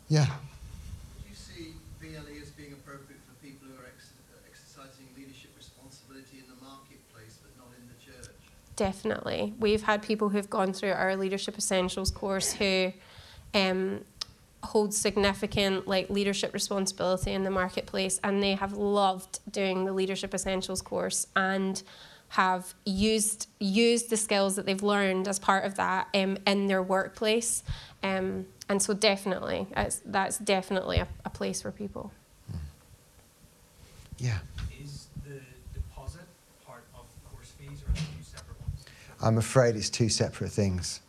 [0.09, 0.25] Yeah.
[0.25, 4.13] Do you see VLE as being appropriate for people who are ex-
[4.49, 8.39] exercising leadership responsibility in the marketplace but not in the church?
[8.75, 9.53] Definitely.
[9.59, 12.91] We've had people who've gone through our Leadership Essentials course who
[13.53, 14.01] um,
[14.63, 20.33] hold significant like leadership responsibility in the marketplace and they have loved doing the Leadership
[20.33, 21.83] Essentials course and
[22.29, 26.81] have used used the skills that they've learned as part of that um, in their
[26.81, 27.61] workplace.
[28.01, 32.11] Um, and so definitely, that's, that's definitely a, a place for people.
[34.17, 34.39] Yeah.
[34.81, 35.41] Is the
[35.73, 36.25] deposit
[36.65, 38.85] part of course fees or are they two separate ones?
[39.23, 40.99] I'm afraid it's two separate things.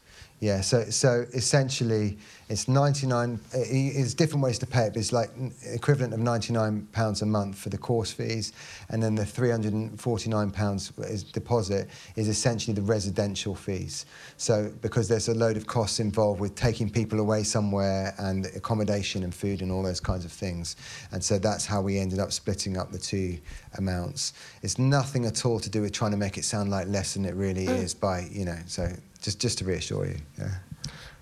[0.40, 2.18] Yeah, so so essentially,
[2.48, 3.40] it's 99.
[3.54, 3.62] i- i-
[3.94, 5.30] It's different ways to pay it, but it's like
[5.64, 8.52] equivalent of 99 pounds a month for the course fees,
[8.90, 10.92] and then the 349 pounds
[11.32, 14.06] deposit is essentially the residential fees.
[14.36, 19.22] So because there's a load of costs involved with taking people away somewhere and accommodation
[19.22, 20.76] and food and all those kinds of things,
[21.12, 23.38] and so that's how we ended up splitting up the two
[23.78, 24.32] amounts.
[24.62, 27.24] It's nothing at all to do with trying to make it sound like less than
[27.24, 27.76] it really mm.
[27.82, 28.58] is by you know.
[28.66, 28.92] So
[29.22, 30.18] just just to reassure you.
[30.38, 30.54] Yeah.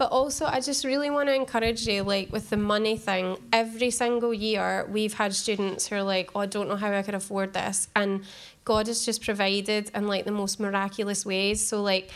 [0.02, 3.92] But also, I just really want to encourage you, like with the money thing, every
[3.92, 7.14] single year we've had students who are like, oh, I don't know how I could
[7.14, 7.86] afford this.
[7.94, 8.24] And
[8.64, 11.64] God has just provided in like the most miraculous ways.
[11.64, 12.10] So, like,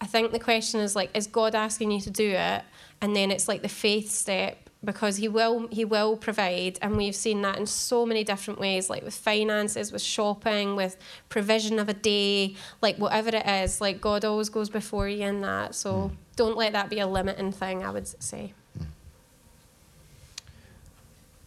[0.00, 2.62] I think the question is like, is God asking you to do it?
[3.00, 7.14] And then it's like the faith step because he will he will provide and we've
[7.14, 10.96] seen that in so many different ways like with finances with shopping with
[11.28, 15.40] provision of a day like whatever it is like god always goes before you in
[15.40, 16.14] that so hmm.
[16.36, 18.84] don't let that be a limiting thing i would say hmm.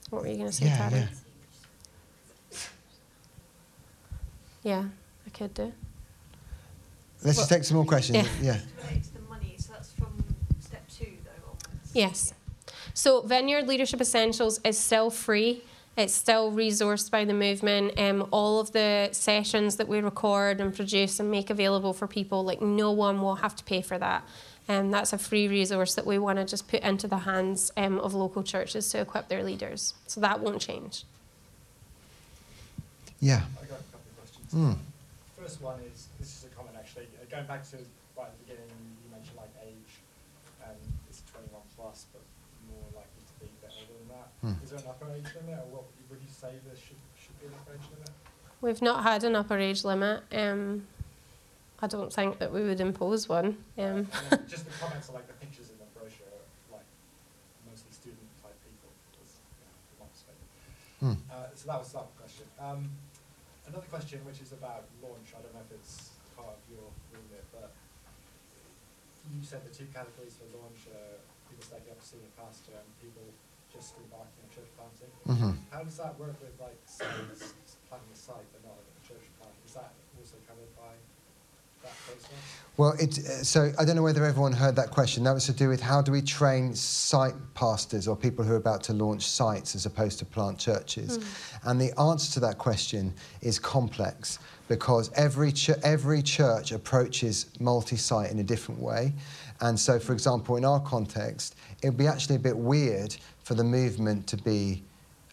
[0.10, 0.92] what were you going to say Yeah, Tara?
[0.92, 1.08] yeah.
[4.64, 4.84] yeah
[5.28, 5.74] i could do
[7.26, 8.28] Let's just take some more questions.
[8.40, 8.54] Yeah.
[8.54, 8.60] yeah.
[9.16, 10.24] The money, so that's from
[10.60, 11.58] step two though.
[11.94, 12.36] Yes.
[12.96, 15.64] So Vineyard Leadership Essentials is still free.
[15.98, 18.00] It's still resourced by the movement.
[18.00, 22.46] Um, all of the sessions that we record and produce and make available for people,
[22.46, 24.24] like no one will have to pay for that.
[24.70, 28.00] Um, that's a free resource that we want to just put into the hands um,
[28.00, 29.94] of local churches to equip their leaders.
[30.08, 31.04] So that won't change.
[33.20, 33.44] Yeah.
[33.62, 34.54] I got a couple of questions.
[34.54, 34.78] Mm.
[35.38, 37.08] First one is this is a comment actually.
[37.22, 37.76] Uh, going back to
[38.18, 38.72] right at the beginning,
[39.04, 40.00] you mentioned like age,
[40.64, 40.78] and
[41.10, 42.22] it's 21 plus, but
[42.70, 44.28] more likely to be a bit older than that.
[44.42, 44.64] Hmm.
[44.64, 47.48] Is there an upper age limit, or what would you say there should should be
[47.48, 48.12] an upper age limit?
[48.62, 50.24] We've not had an upper age limit.
[50.32, 50.88] Um,
[51.82, 53.58] I don't think that we would impose one.
[53.78, 54.08] Um,
[54.48, 56.88] just the comments on like the pictures in the brochure, are, like
[57.68, 58.90] mostly student type people,
[59.20, 60.50] was, you know, from my perspective.
[61.04, 61.18] Hmm.
[61.28, 62.48] Uh, so that was that question.
[62.58, 62.90] Um,
[63.68, 65.36] another question, which is about launch.
[65.36, 67.76] I don't know if it's part of your remit, but
[69.30, 71.20] you said the two categories for launch are
[71.56, 73.24] people stepping up to senior pastor and people
[73.72, 75.12] just embarking on church planting.
[75.24, 75.56] Mhm.
[75.72, 79.08] How does that work with like say s- s- planting a site but not a
[79.08, 79.56] church plant?
[79.66, 80.92] Is that also covered by
[81.84, 82.40] that process?
[82.78, 85.24] Well, it, uh, so I don't know whether everyone heard that question.
[85.24, 88.58] That was to do with how do we train site pastors or people who are
[88.58, 91.20] about to launch sites as opposed to plant churches.
[91.64, 98.30] And the answer to that question is complex because every ch- every church approaches multi-site
[98.32, 99.14] in a different way.
[99.62, 103.54] And so, for example, in our context, it would be actually a bit weird for
[103.54, 104.84] the movement to be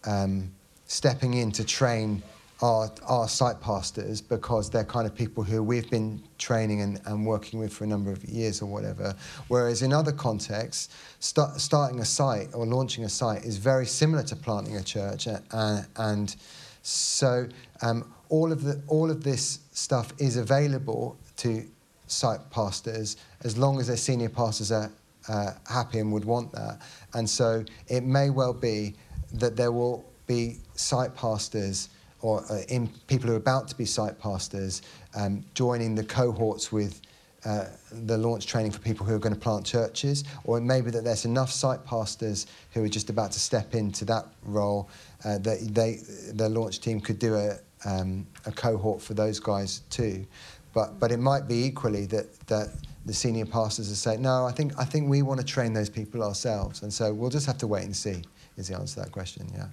[0.05, 0.51] um,
[0.87, 2.23] stepping in to train
[2.61, 7.25] our, our site pastors because they're kind of people who we've been training and, and
[7.25, 9.13] working with for a number of years or whatever.
[9.49, 14.23] Whereas in other contexts, start, starting a site or launching a site is very similar
[14.23, 15.27] to planting a church.
[15.27, 16.35] And, and
[16.83, 17.47] so
[17.81, 21.65] um, all, of the, all of this stuff is available to
[22.13, 24.91] site pastors as long as their senior pastors are
[25.27, 26.79] uh, happy and would want that.
[27.13, 28.95] And so it may well be
[29.33, 31.89] that there will be site pastors
[32.21, 34.81] or uh, in people who are about to be site pastors
[35.15, 37.01] um, joining the cohorts with
[37.45, 40.79] uh, the launch training for people who are going to plant churches, or it may
[40.79, 44.89] be that there's enough site pastors who are just about to step into that role
[45.25, 45.99] uh, that they,
[46.33, 50.25] the launch team could do a, um, a cohort for those guys too.
[50.73, 52.69] But, but it might be equally that, that
[53.05, 55.89] the senior pastors are saying, no, I think, I think we want to train those
[55.89, 56.81] people ourselves.
[56.81, 58.23] And so we'll just have to wait and see,
[58.57, 59.67] is the answer to that question, yeah.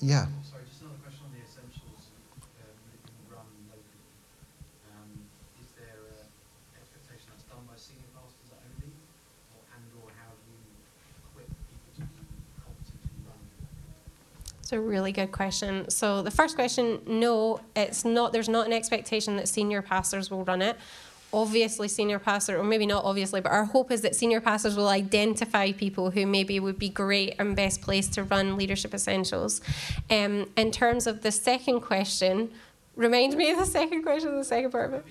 [0.00, 0.26] Yeah.
[0.44, 2.12] Sorry, just another question on the essentials
[2.60, 4.04] um, that you run locally.
[4.92, 5.08] Um,
[5.56, 8.92] is there an expectation that's done by senior pastors only,
[9.56, 10.68] or and or how do you
[11.32, 12.28] equip people to be
[12.60, 13.48] competent in running?
[14.66, 15.88] It's a really good question.
[15.90, 18.32] So the first question, no, it's not.
[18.32, 20.76] There's not an expectation that senior pastors will run it.
[21.32, 24.88] Obviously, senior pastor, or maybe not obviously, but our hope is that senior pastors will
[24.88, 29.60] identify people who maybe would be great and best placed to run leadership essentials.
[30.10, 32.50] Um, in terms of the second question,
[32.96, 35.04] remind me of the second question, the second part of it.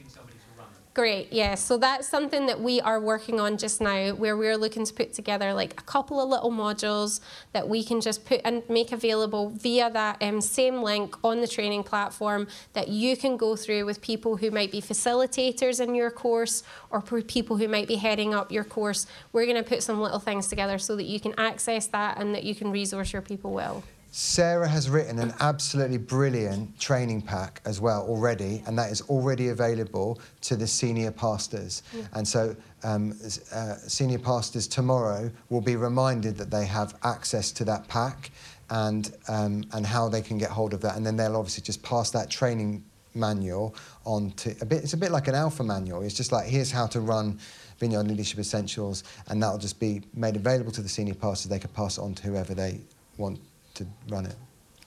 [0.95, 1.55] Great, yeah.
[1.55, 5.11] So that's something that we are working on just now, where we're looking to put
[5.11, 7.19] together like a couple of little modules
[7.51, 11.49] that we can just put and make available via that um, same link on the
[11.49, 16.09] training platform that you can go through with people who might be facilitators in your
[16.09, 19.05] course or people who might be heading up your course.
[19.33, 22.33] We're going to put some little things together so that you can access that and
[22.33, 23.83] that you can resource your people well.
[24.17, 29.49] Sarah has written an absolutely brilliant training pack as well already, and that is already
[29.49, 31.83] available to the senior pastors.
[32.13, 33.11] And so, um,
[33.53, 38.31] uh, senior pastors tomorrow will be reminded that they have access to that pack
[38.69, 40.95] and, um, and how they can get hold of that.
[40.95, 42.85] And then they'll obviously just pass that training
[43.15, 44.81] manual on to a bit.
[44.81, 46.03] It's a bit like an alpha manual.
[46.03, 47.37] It's just like here's how to run
[47.79, 51.49] Vineyard Leadership Essentials, and that'll just be made available to the senior pastors.
[51.49, 52.79] They can pass it on to whoever they
[53.17, 53.41] want
[53.75, 54.35] to run it.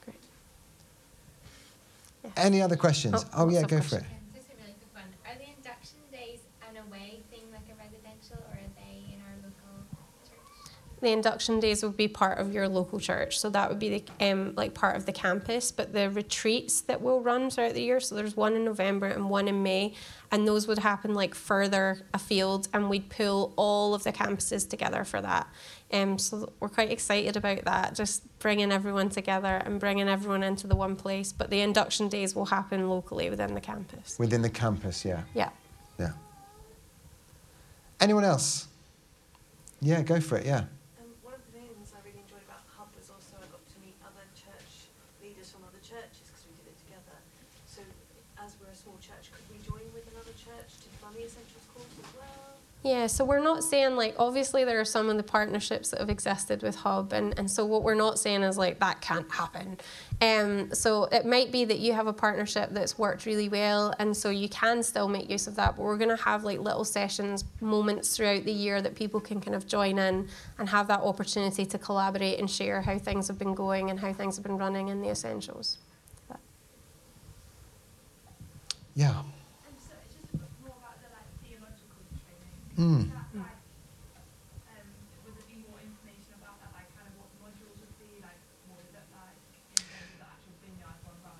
[0.05, 0.17] Great.
[2.35, 3.25] Any other questions?
[3.33, 3.99] Oh, Oh, yeah, lots of go for it.
[3.99, 4.19] questions.
[4.35, 5.03] Just a really quick one.
[5.25, 9.35] Are the induction days an away thing like a residential or are they in our
[9.43, 9.85] local
[10.27, 10.71] church?
[11.01, 14.29] The induction days would be part of your local church, so that would be the
[14.31, 15.71] um, like part of the campus.
[15.71, 19.29] But the retreats that we'll run throughout the year, so there's one in November and
[19.29, 19.93] one in May,
[20.31, 25.03] and those would happen like further afield, and we'd pull all of the campuses together
[25.05, 25.47] for that.
[25.91, 30.67] Um, so we're quite excited about that, just bringing everyone together and bringing everyone into
[30.67, 31.33] the one place.
[31.33, 34.17] But the induction days will happen locally within the campus.
[34.19, 35.23] Within the campus, yeah.
[35.33, 35.49] Yeah.
[35.99, 36.11] Yeah.
[37.99, 38.67] Anyone else?
[39.81, 40.69] Yeah, go for it, yeah.
[41.01, 43.77] Um, one of the things I really enjoyed about Hub was also I got to
[43.81, 44.93] meet other church
[45.25, 47.17] leaders from other churches because we did it together.
[47.65, 47.81] So
[48.37, 51.33] as we're a small church, could we join with another church to run the Essentials
[51.33, 51.58] course as well?
[52.81, 56.09] Yeah, so we're not saying like obviously there are some of the partnerships that have
[56.09, 59.77] existed with Hub and, and so what we're not saying is like that can't happen.
[60.21, 64.15] Um so it might be that you have a partnership that's worked really well and
[64.15, 67.43] so you can still make use of that, but we're gonna have like little sessions,
[67.59, 71.65] moments throughout the year that people can kind of join in and have that opportunity
[71.65, 74.87] to collaborate and share how things have been going and how things have been running
[74.87, 75.79] in the essentials.
[78.95, 79.19] Yeah.
[79.19, 82.68] And so it's just a bit more about the like theological training.
[82.79, 83.01] Mm.
[83.03, 83.59] Is that like,
[84.71, 84.87] um,
[85.25, 88.23] would there be more information about that, like kind of what the modules would be,
[88.23, 88.39] like
[88.71, 91.35] what would it look like in terms of the actual vineyard one run?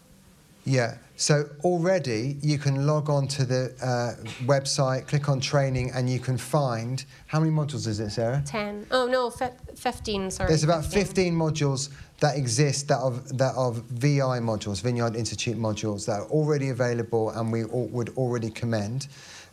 [0.68, 0.98] Yeah.
[1.16, 6.20] So already you can log on to the uh, website, click on training, and you
[6.20, 8.44] can find how many modules is it, Sarah?
[8.46, 8.86] Ten.
[8.92, 10.50] Oh no, fi- fifteen, sorry.
[10.50, 16.06] There's about 15 modules that exist that are, that are VI modules, Vineyard Institute modules,
[16.06, 19.08] that are already available and we all, would already commend.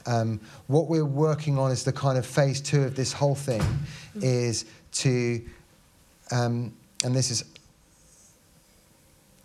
[0.07, 3.62] Um, what we're working on is the kind of phase two of this whole thing
[4.16, 5.42] is to,
[6.30, 6.72] um,
[7.04, 7.44] and this is,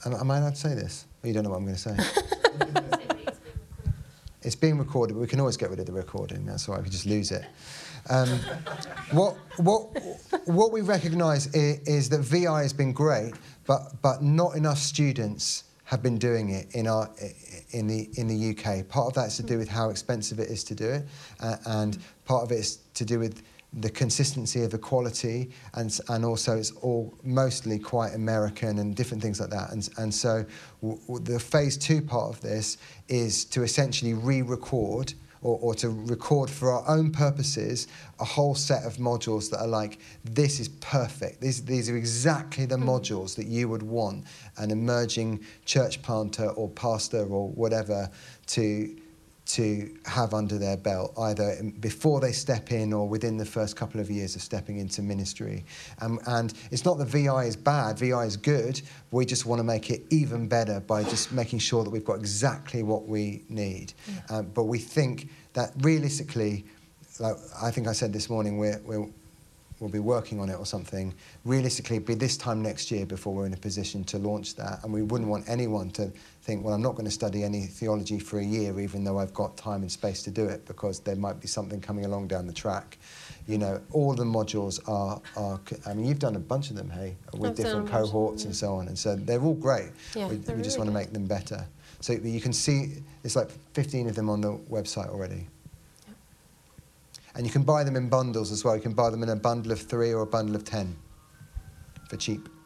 [0.06, 1.06] am, am I allowed to say this?
[1.24, 1.98] Or you don't know what I'm going to say?
[4.44, 6.46] It's being recorded, but we can always get rid of the recording.
[6.46, 6.82] That's all right.
[6.82, 7.46] We can just lose it.
[8.10, 8.28] Um,
[9.12, 9.84] what what
[10.46, 13.34] what we recognise is, is that VI has been great,
[13.68, 17.10] but but not enough students have been doing it in our
[17.72, 18.88] in the in the UK.
[18.88, 21.06] Part of that's to do with how expensive it is to do it,
[21.42, 26.00] uh, and part of it is to do with the consistency of the quality, and
[26.08, 29.72] and also it's all mostly quite American and different things like that.
[29.74, 30.46] And and so
[30.82, 32.78] w- w- the phase two part of this
[33.10, 37.88] is to essentially re-record or, or to record for our own purposes
[38.20, 41.42] a whole set of modules that are like this is perfect.
[41.42, 42.88] These these are exactly the hmm.
[42.88, 44.26] modules that you would want
[44.58, 48.10] an emerging church planter or pastor or whatever
[48.48, 48.96] to
[49.52, 54.00] to have under their belt, either before they step in or within the first couple
[54.00, 55.66] of years of stepping into ministry.
[56.00, 58.82] Um, and it's not that VI is bad, VI is good.
[59.12, 62.20] We just want to make it even better by just making sure that we've got
[62.20, 63.94] exactly what we need.
[64.30, 66.64] Um, but we think that realistically,
[67.20, 69.06] like I think I said this morning, we're, we're
[69.82, 71.14] we'll be working on it or something.
[71.44, 74.80] Realistically, it'd be this time next year before we're in a position to launch that.
[74.84, 76.12] And we wouldn't want anyone to
[76.42, 79.34] think, well, I'm not going to study any theology for a year, even though I've
[79.34, 82.48] got time and space to do it, because there might be something coming along down
[82.48, 82.98] the track.
[83.48, 86.90] You know, all the modules are, are I mean, you've done a bunch of them,
[86.90, 88.88] hey, with I've different a bunch of cohorts them, and so on.
[88.88, 89.92] And so they're all great.
[90.16, 91.66] Yeah, we we just really want to make them better.
[92.00, 95.48] So you can see, there's like 15 of them on the website already.
[97.36, 98.76] And you can buy them in bundles as well.
[98.76, 100.96] You can buy them in a bundle of three or a bundle of 10
[102.10, 102.50] for cheap.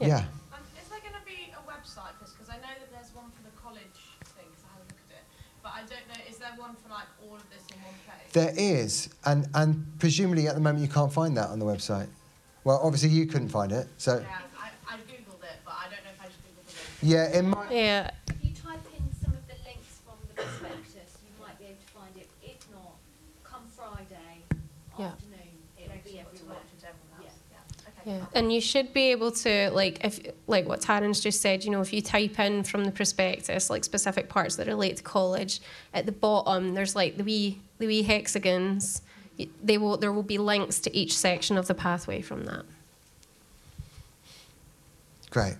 [0.00, 0.08] Yeah.
[0.08, 0.24] yeah.
[8.32, 12.08] There is, and, and presumably at the moment you can't find that on the website.
[12.64, 16.00] Well, obviously you couldn't find it, so Yeah, I, I googled it, but I don't
[16.00, 17.12] know if I just googled the link.
[17.12, 17.70] yeah, it might.
[17.70, 18.10] Yeah.
[18.28, 21.82] If you type in some of the links from the prospectus, you might be able
[21.84, 22.28] to find it.
[22.40, 22.96] If not,
[23.44, 24.48] come Friday
[24.96, 25.12] Yeah.
[25.12, 26.56] afternoon, it'll Makes be it to everywhere.
[26.56, 27.36] watch it everyone else.
[28.04, 28.12] Yeah.
[28.12, 28.12] Yeah.
[28.12, 28.18] Okay.
[28.18, 28.28] Yeah, cool.
[28.34, 31.64] and you should be able to like if like what Taryn's just said.
[31.64, 35.02] You know, if you type in from the prospectus like specific parts that relate to
[35.02, 35.60] college,
[35.94, 39.02] at the bottom there's like the wee the wee hexagons.
[39.64, 42.64] They will there will be links to each section of the pathway from that.
[45.30, 45.54] Great.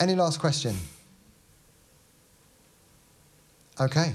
[0.00, 0.74] Any last question?
[3.80, 4.12] Okay.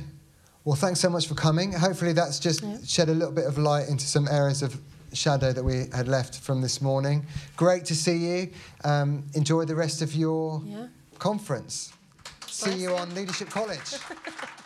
[0.66, 1.74] Well, thanks so much for coming.
[1.74, 2.78] Hopefully, that's just Yeah.
[2.86, 4.78] shed a little bit of light into some areas of
[5.14, 7.26] shadow that we had left from this morning.
[7.56, 8.50] Great to see you.
[8.84, 10.88] Um, enjoy the rest of your Yeah.
[11.20, 11.94] conference.
[12.48, 12.96] See Bless you.
[12.96, 13.94] on Leadership College.